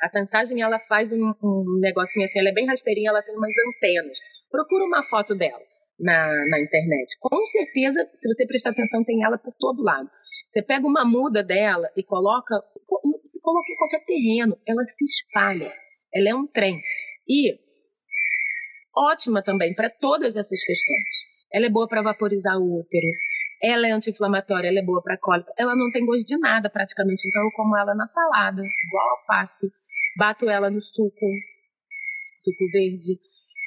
[0.03, 3.55] A tansagem, ela faz um, um negocinho assim, ela é bem rasteirinha, ela tem umas
[3.69, 4.19] antenas.
[4.51, 5.63] Procura uma foto dela.
[6.01, 7.17] na, na internet.
[7.21, 10.11] Com certeza, se você prestar atenção, tem ela por todo lado.
[10.53, 12.63] Você pega uma muda dela e coloca,
[13.25, 15.73] se coloca em qualquer terreno, ela se espalha.
[16.15, 16.79] Ela é um trem.
[17.27, 17.59] E
[18.95, 21.09] ótima também para todas essas questões.
[21.51, 23.07] Ela é boa para vaporizar o útero,
[23.63, 25.55] ela é anti-inflamatória, ela é boa para cólica.
[25.57, 29.73] Ela não tem gosto de nada praticamente, então eu como ela na salada, igual alface.
[30.19, 31.27] Bato ela no suco,
[32.41, 33.19] suco verde.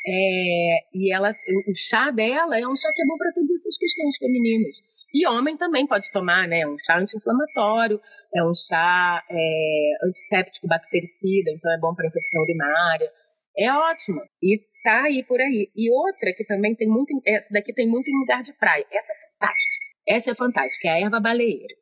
[0.08, 1.32] É, e ela,
[1.68, 4.95] o chá dela é um chá que é bom para todas essas questões femininas.
[5.16, 6.68] E homem também pode tomar, né?
[6.68, 8.01] Um chá anti-inflamatório,
[8.36, 13.09] é um chá é, antisséptico bactericida, então é bom para infecção urinária.
[13.57, 14.22] É ótimo.
[14.43, 15.72] E tá aí por aí.
[15.74, 18.86] E outra que também tem muito, essa daqui tem muito em lugar de praia.
[18.91, 19.86] Essa é fantástica.
[20.05, 21.74] Essa é fantástica, é a erva baleeira.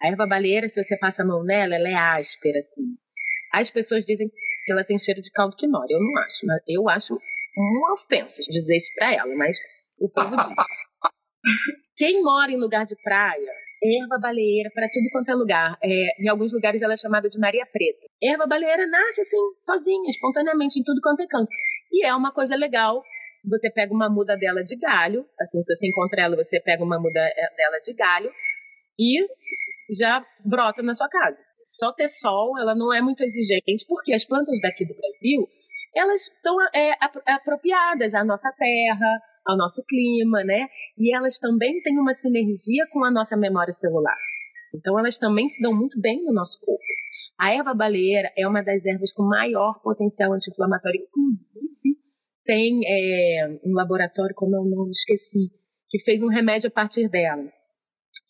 [0.00, 2.84] A erva baleeira, se você passa a mão nela, ela é áspera, assim.
[3.52, 5.92] As pessoas dizem que ela tem cheiro de caldo quinória.
[5.92, 7.18] Eu não acho, mas eu acho
[7.56, 9.58] uma ofensa dizer isso pra ela, mas
[9.98, 10.54] o povo diz.
[11.96, 15.78] Quem mora em lugar de praia, erva baleeira para tudo quanto é lugar.
[15.82, 18.06] É, em alguns lugares ela é chamada de Maria Preta.
[18.22, 21.48] Erva baleeira nasce assim, sozinha, espontaneamente, em tudo quanto é canto.
[21.92, 23.02] E é uma coisa legal.
[23.48, 26.98] Você pega uma muda dela de galho, assim, se você encontra ela, você pega uma
[26.98, 28.30] muda é, dela de galho
[28.98, 29.26] e
[29.98, 31.42] já brota na sua casa.
[31.66, 35.46] Só ter sol, ela não é muito exigente, porque as plantas daqui do Brasil,
[35.94, 36.92] elas estão é,
[37.26, 40.68] apropriadas à nossa terra, ao nosso clima, né?
[40.98, 44.16] E elas também têm uma sinergia com a nossa memória celular.
[44.74, 46.82] Então, elas também se dão muito bem no nosso corpo.
[47.38, 51.00] A erva baleeira é uma das ervas com maior potencial anti-inflamatório.
[51.02, 51.98] Inclusive,
[52.44, 55.50] tem é, um laboratório, como é o nome, esqueci,
[55.88, 57.44] que fez um remédio a partir dela.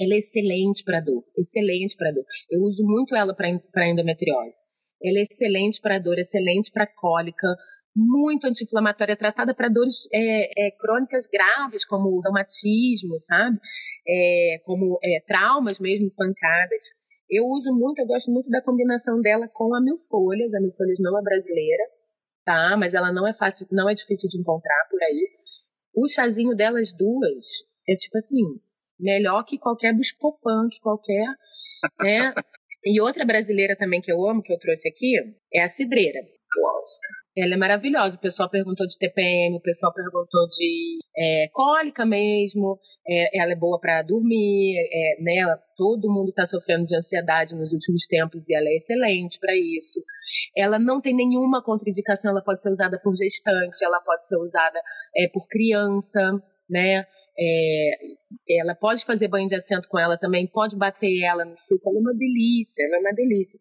[0.00, 2.24] Ela é excelente para dor, excelente para dor.
[2.50, 4.58] Eu uso muito ela para endometriose.
[5.02, 7.46] Ela é excelente para dor, excelente para cólica,
[7.94, 13.58] muito anti-inflamatória, tratada para dores é, é, crônicas graves, como reumatismo, sabe?
[14.06, 16.84] É, como é, traumas mesmo, pancadas.
[17.30, 20.52] Eu uso muito, eu gosto muito da combinação dela com a mil folhas.
[20.54, 21.84] A mil folhas não é brasileira,
[22.44, 22.76] tá?
[22.76, 25.28] Mas ela não é fácil, não é difícil de encontrar por aí.
[25.94, 27.46] O chazinho delas duas
[27.88, 28.60] é tipo assim,
[28.98, 31.26] melhor que qualquer buscopan, que qualquer,
[32.02, 32.34] né?
[32.84, 35.14] E outra brasileira também que eu amo, que eu trouxe aqui,
[35.52, 36.20] é a cidreira.
[36.50, 37.23] Clássica.
[37.36, 38.16] Ela é maravilhosa.
[38.16, 42.78] O pessoal perguntou de TPM, o pessoal perguntou de é, cólica mesmo.
[43.06, 45.56] É, ela é boa para dormir, é, né?
[45.76, 50.00] Todo mundo está sofrendo de ansiedade nos últimos tempos e ela é excelente para isso.
[50.56, 52.30] Ela não tem nenhuma contraindicação.
[52.30, 54.80] Ela pode ser usada por gestante, ela pode ser usada
[55.16, 56.20] é, por criança,
[56.70, 57.04] né?
[57.36, 57.90] É,
[58.60, 61.98] ela pode fazer banho de assento com ela também, pode bater ela no suco, ela
[61.98, 63.58] é uma delícia, ela é uma delícia.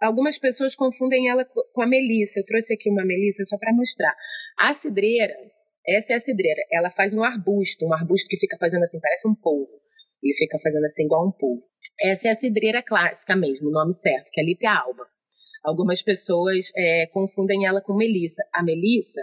[0.00, 2.40] Algumas pessoas confundem ela com a melissa.
[2.40, 4.14] Eu trouxe aqui uma melissa só para mostrar.
[4.58, 5.34] A cidreira,
[5.86, 6.62] essa é a cidreira.
[6.72, 9.70] Ela faz um arbusto, um arbusto que fica fazendo assim, parece um polvo.
[10.22, 11.62] Ele fica fazendo assim igual um polvo.
[12.00, 15.06] Essa é a cidreira clássica mesmo, o nome certo, que é Lípia alba.
[15.62, 18.42] Algumas pessoas é, confundem ela com melissa.
[18.54, 19.20] A melissa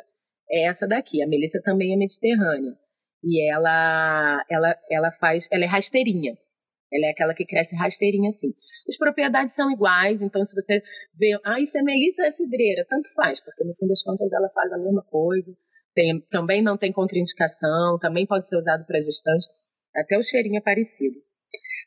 [0.49, 1.23] é essa daqui.
[1.23, 2.73] A melissa também é mediterrânea.
[3.23, 6.37] E ela, ela, ela faz, ela é rasteirinha.
[6.91, 8.53] Ela é aquela que cresce rasteirinha assim.
[8.87, 10.81] As propriedades são iguais, então se você
[11.13, 14.31] vê, ah, isso é melissa ou é cidreira, tanto faz, porque no fim das contas
[14.31, 15.51] ela faz a mesma coisa.
[15.93, 19.47] Tem, também não tem contraindicação, também pode ser usado para gestante,
[19.95, 21.17] até o cheirinho é parecido.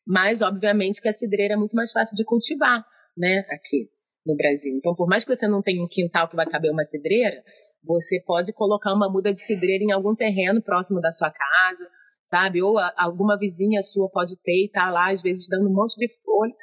[0.07, 2.85] Mas, obviamente, que a cidreira é muito mais fácil de cultivar,
[3.17, 3.89] né, aqui
[4.27, 4.75] no Brasil.
[4.77, 7.43] Então, por mais que você não tenha um quintal que vai caber uma cidreira,
[7.83, 11.89] você pode colocar uma muda de cidreira em algum terreno próximo da sua casa,
[12.31, 12.63] sabe?
[12.63, 15.97] Ou a, alguma vizinha sua pode ter e tá lá, às vezes, dando um monte
[15.97, 16.55] de folha,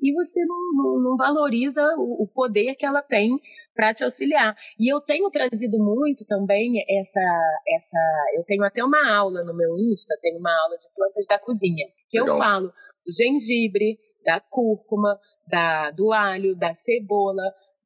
[0.00, 3.30] e você não, não, não valoriza o, o, poder que ela tem
[3.72, 4.56] para te auxiliar.
[4.78, 7.20] E eu tenho trazido muito também essa,
[7.68, 7.98] essa.
[8.34, 11.86] Eu tenho até uma aula no meu Insta, tenho uma aula de plantas da cozinha,
[12.10, 12.34] que Legal.
[12.34, 12.66] eu falo
[13.06, 15.16] do gengibre, da cúrcuma,
[15.46, 17.44] da, do alho, da cebola,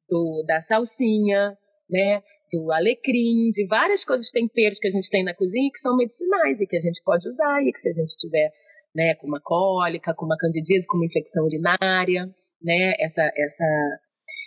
[0.09, 1.55] do, da salsinha,
[1.87, 2.23] né?
[2.51, 6.61] Do alecrim, de várias coisas temperos que a gente tem na cozinha que são medicinais
[6.61, 8.51] e que a gente pode usar e que se a gente tiver
[8.95, 12.25] né, com uma cólica, com uma candidíase, com uma infecção urinária,
[12.61, 13.65] né, essa essa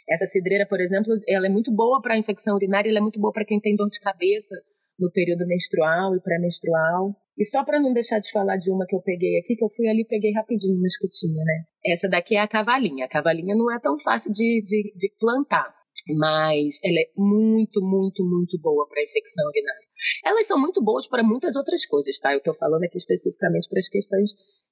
[0.09, 3.33] essa cidreira, por exemplo, ela é muito boa para infecção urinária, ela é muito boa
[3.33, 4.57] para quem tem dor de cabeça
[4.99, 7.15] no período menstrual e pré-menstrual.
[7.39, 9.71] E só para não deixar de falar de uma que eu peguei aqui, que eu
[9.71, 11.65] fui ali e peguei rapidinho uma escutinha, né?
[11.87, 13.07] Essa daqui é a cavalinha.
[13.07, 15.73] A cavalinha não é tão fácil de, de, de plantar
[16.09, 19.87] mas ela é muito, muito, muito boa para infecção urinária.
[20.25, 22.33] Elas são muito boas para muitas outras coisas, tá?
[22.33, 24.31] Eu estou falando aqui especificamente para as questões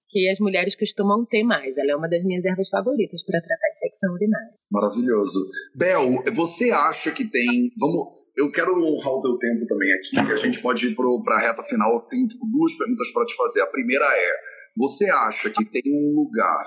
[0.08, 1.76] que as mulheres costumam ter mais.
[1.76, 4.54] Ela é uma das minhas ervas favoritas para tratar infecção urinária.
[4.70, 5.50] Maravilhoso.
[5.74, 7.70] Bel, você acha que tem.
[7.78, 10.32] Vamos eu quero honrar o teu tempo também aqui.
[10.32, 11.94] A gente pode ir para a reta final.
[11.94, 13.60] Eu tenho tipo, duas perguntas para te fazer.
[13.62, 14.32] A primeira é:
[14.76, 16.66] você acha que tem um lugar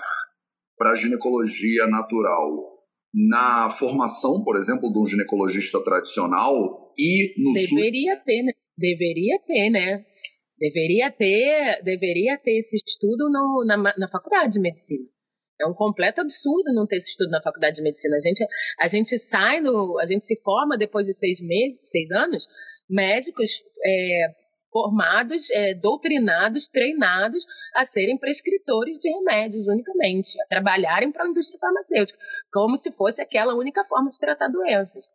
[0.77, 2.70] para ginecologia natural
[3.13, 8.23] na formação, por exemplo, de um ginecologista tradicional e no deveria sul...
[8.25, 8.53] ter, né?
[8.77, 10.05] Deveria ter, né?
[10.57, 15.05] Deveria ter, deveria ter esse estudo no, na, na faculdade de medicina.
[15.59, 18.15] É um completo absurdo não ter esse estudo na faculdade de medicina.
[18.15, 18.45] A gente,
[18.79, 22.47] a gente sai no, a gente se forma depois de seis meses, seis anos,
[22.89, 23.51] médicos
[23.85, 24.27] é,
[24.71, 27.43] formados, é, doutrinados, treinados
[27.75, 32.17] a serem prescritores de remédios unicamente, a trabalharem para a indústria farmacêutica,
[32.51, 35.05] como se fosse aquela única forma de tratar doenças.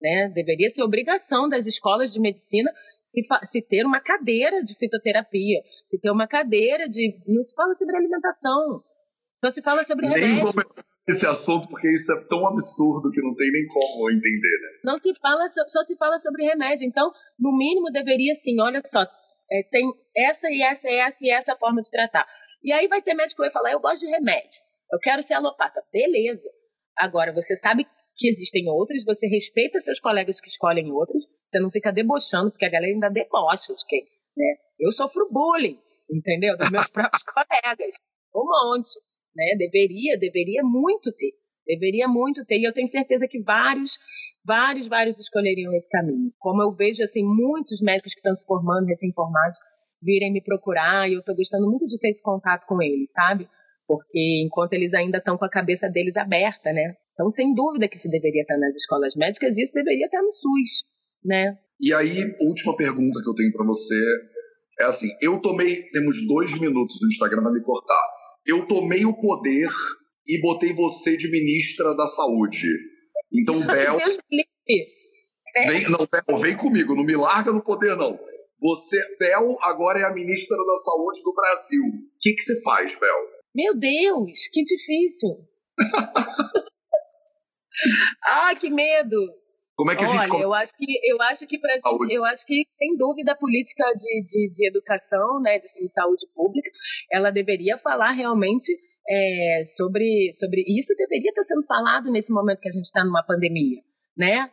[0.00, 0.30] Né?
[0.34, 5.98] Deveria ser obrigação das escolas de medicina se, se, ter uma cadeira de fitoterapia, se
[5.98, 7.18] ter uma cadeira de.
[7.26, 8.82] Não se fala sobre alimentação,
[9.40, 10.52] só se fala sobre nem remédio.
[10.52, 10.64] vou
[11.06, 14.68] esse assunto porque isso é tão absurdo que não tem nem como entender, né?
[14.84, 16.86] Não se fala, só se fala sobre remédio.
[16.86, 19.02] Então, no mínimo, deveria sim, olha só,
[19.50, 19.84] é, tem
[20.16, 22.26] essa e essa e essa e essa forma de tratar.
[22.62, 25.34] E aí vai ter médico que vai falar, eu gosto de remédio, eu quero ser
[25.34, 25.82] alopata.
[25.92, 26.48] Beleza.
[26.96, 27.86] Agora, você sabe
[28.16, 32.64] que existem outros, você respeita seus colegas que escolhem outros, você não fica debochando, porque
[32.64, 34.04] a galera ainda debocha de quem,
[34.36, 34.54] né?
[34.78, 35.78] Eu sofro bullying,
[36.10, 36.56] entendeu?
[36.56, 37.94] Dos meus próprios colegas.
[38.34, 38.88] Um monte
[39.34, 39.54] né?
[39.58, 41.32] Deveria, deveria muito ter.
[41.66, 42.58] Deveria muito ter.
[42.58, 43.98] E eu tenho certeza que vários,
[44.44, 46.32] vários, vários escolheriam esse caminho.
[46.38, 49.58] Como eu vejo, assim, muitos médicos que estão se formando, recém-formados,
[50.02, 53.48] virem me procurar e eu estou gostando muito de ter esse contato com eles, sabe?
[53.86, 56.94] Porque enquanto eles ainda estão com a cabeça deles aberta, né?
[57.14, 60.30] Então, sem dúvida que isso deveria estar nas escolas médicas e isso deveria estar no
[60.30, 60.84] SUS,
[61.24, 61.58] né?
[61.80, 63.94] E aí, última pergunta que eu tenho para você
[64.80, 68.13] é assim: eu tomei, temos dois minutos no Instagram para me cortar
[68.46, 69.68] eu tomei o poder
[70.26, 72.68] e botei você de ministra da Saúde.
[73.32, 73.96] Então, Bel.
[73.98, 74.44] Deus me
[75.68, 78.18] Vem, não, Bel, vem comigo, não me larga no poder, não.
[78.60, 81.82] Você, Bel, agora é a ministra da Saúde do Brasil.
[81.82, 83.16] O que, que você faz, Bel?
[83.54, 85.46] Meu Deus, que difícil.
[88.24, 89.16] ah, que medo.
[89.76, 92.24] Como é que Olha, a gente eu acho que eu acho que pra gente, eu
[92.24, 96.70] acho que sem dúvida a política de, de, de educação, né, de, de, saúde pública,
[97.10, 98.72] ela deveria falar realmente
[99.08, 103.24] é, sobre sobre isso deveria estar sendo falado nesse momento que a gente está numa
[103.24, 103.82] pandemia,
[104.16, 104.48] né?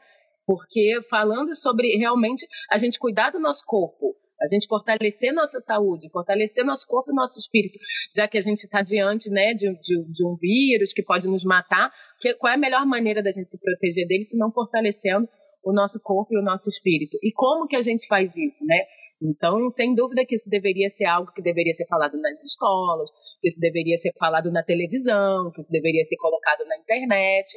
[0.45, 6.09] Porque falando sobre realmente a gente cuidar do nosso corpo, a gente fortalecer nossa saúde,
[6.09, 7.77] fortalecer nosso corpo e nosso espírito,
[8.15, 11.43] já que a gente está diante né, de, de, de, um vírus que pode nos
[11.43, 11.91] matar,
[12.21, 15.27] que, qual é a melhor maneira da gente se proteger dele se não fortalecendo
[15.63, 17.17] o nosso corpo e o nosso espírito?
[17.21, 18.79] E como que a gente faz isso, né?
[19.21, 23.09] Então, sem dúvida que isso deveria ser algo que deveria ser falado nas escolas,
[23.39, 27.51] que isso deveria ser falado na televisão, que isso deveria ser colocado na internet,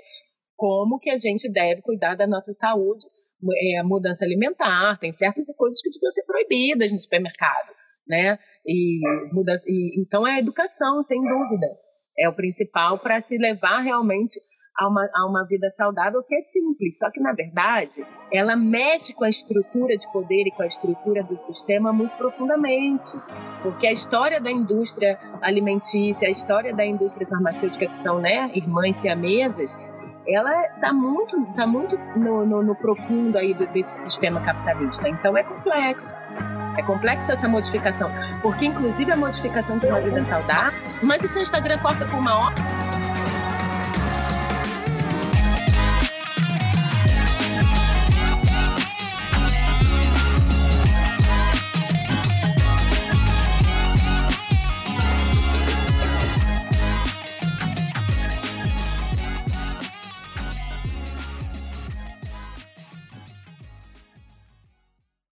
[0.56, 3.06] como que a gente deve cuidar da nossa saúde,
[3.78, 7.72] é, mudança alimentar, tem certas coisas que deviam ser proibidas no supermercado,
[8.06, 8.38] né?
[8.66, 9.00] E,
[9.32, 11.66] mudança, e então é a educação, sem dúvida,
[12.18, 14.38] é o principal para se levar realmente
[14.76, 19.12] a uma, a uma vida saudável que é simples, só que na verdade ela mexe
[19.12, 23.16] com a estrutura de poder e com a estrutura do sistema muito profundamente,
[23.62, 28.96] porque a história da indústria alimentícia, a história da indústria farmacêutica que são né, irmãs
[28.96, 29.78] siamesas,
[30.26, 35.06] ela está muito, tá muito no, no, no profundo aí desse sistema capitalista.
[35.08, 36.14] Então é complexo.
[36.76, 38.10] É complexo essa modificação,
[38.42, 42.46] porque inclusive a modificação de uma vida saudável, mas o seu Instagram corta com uma
[42.46, 42.83] hora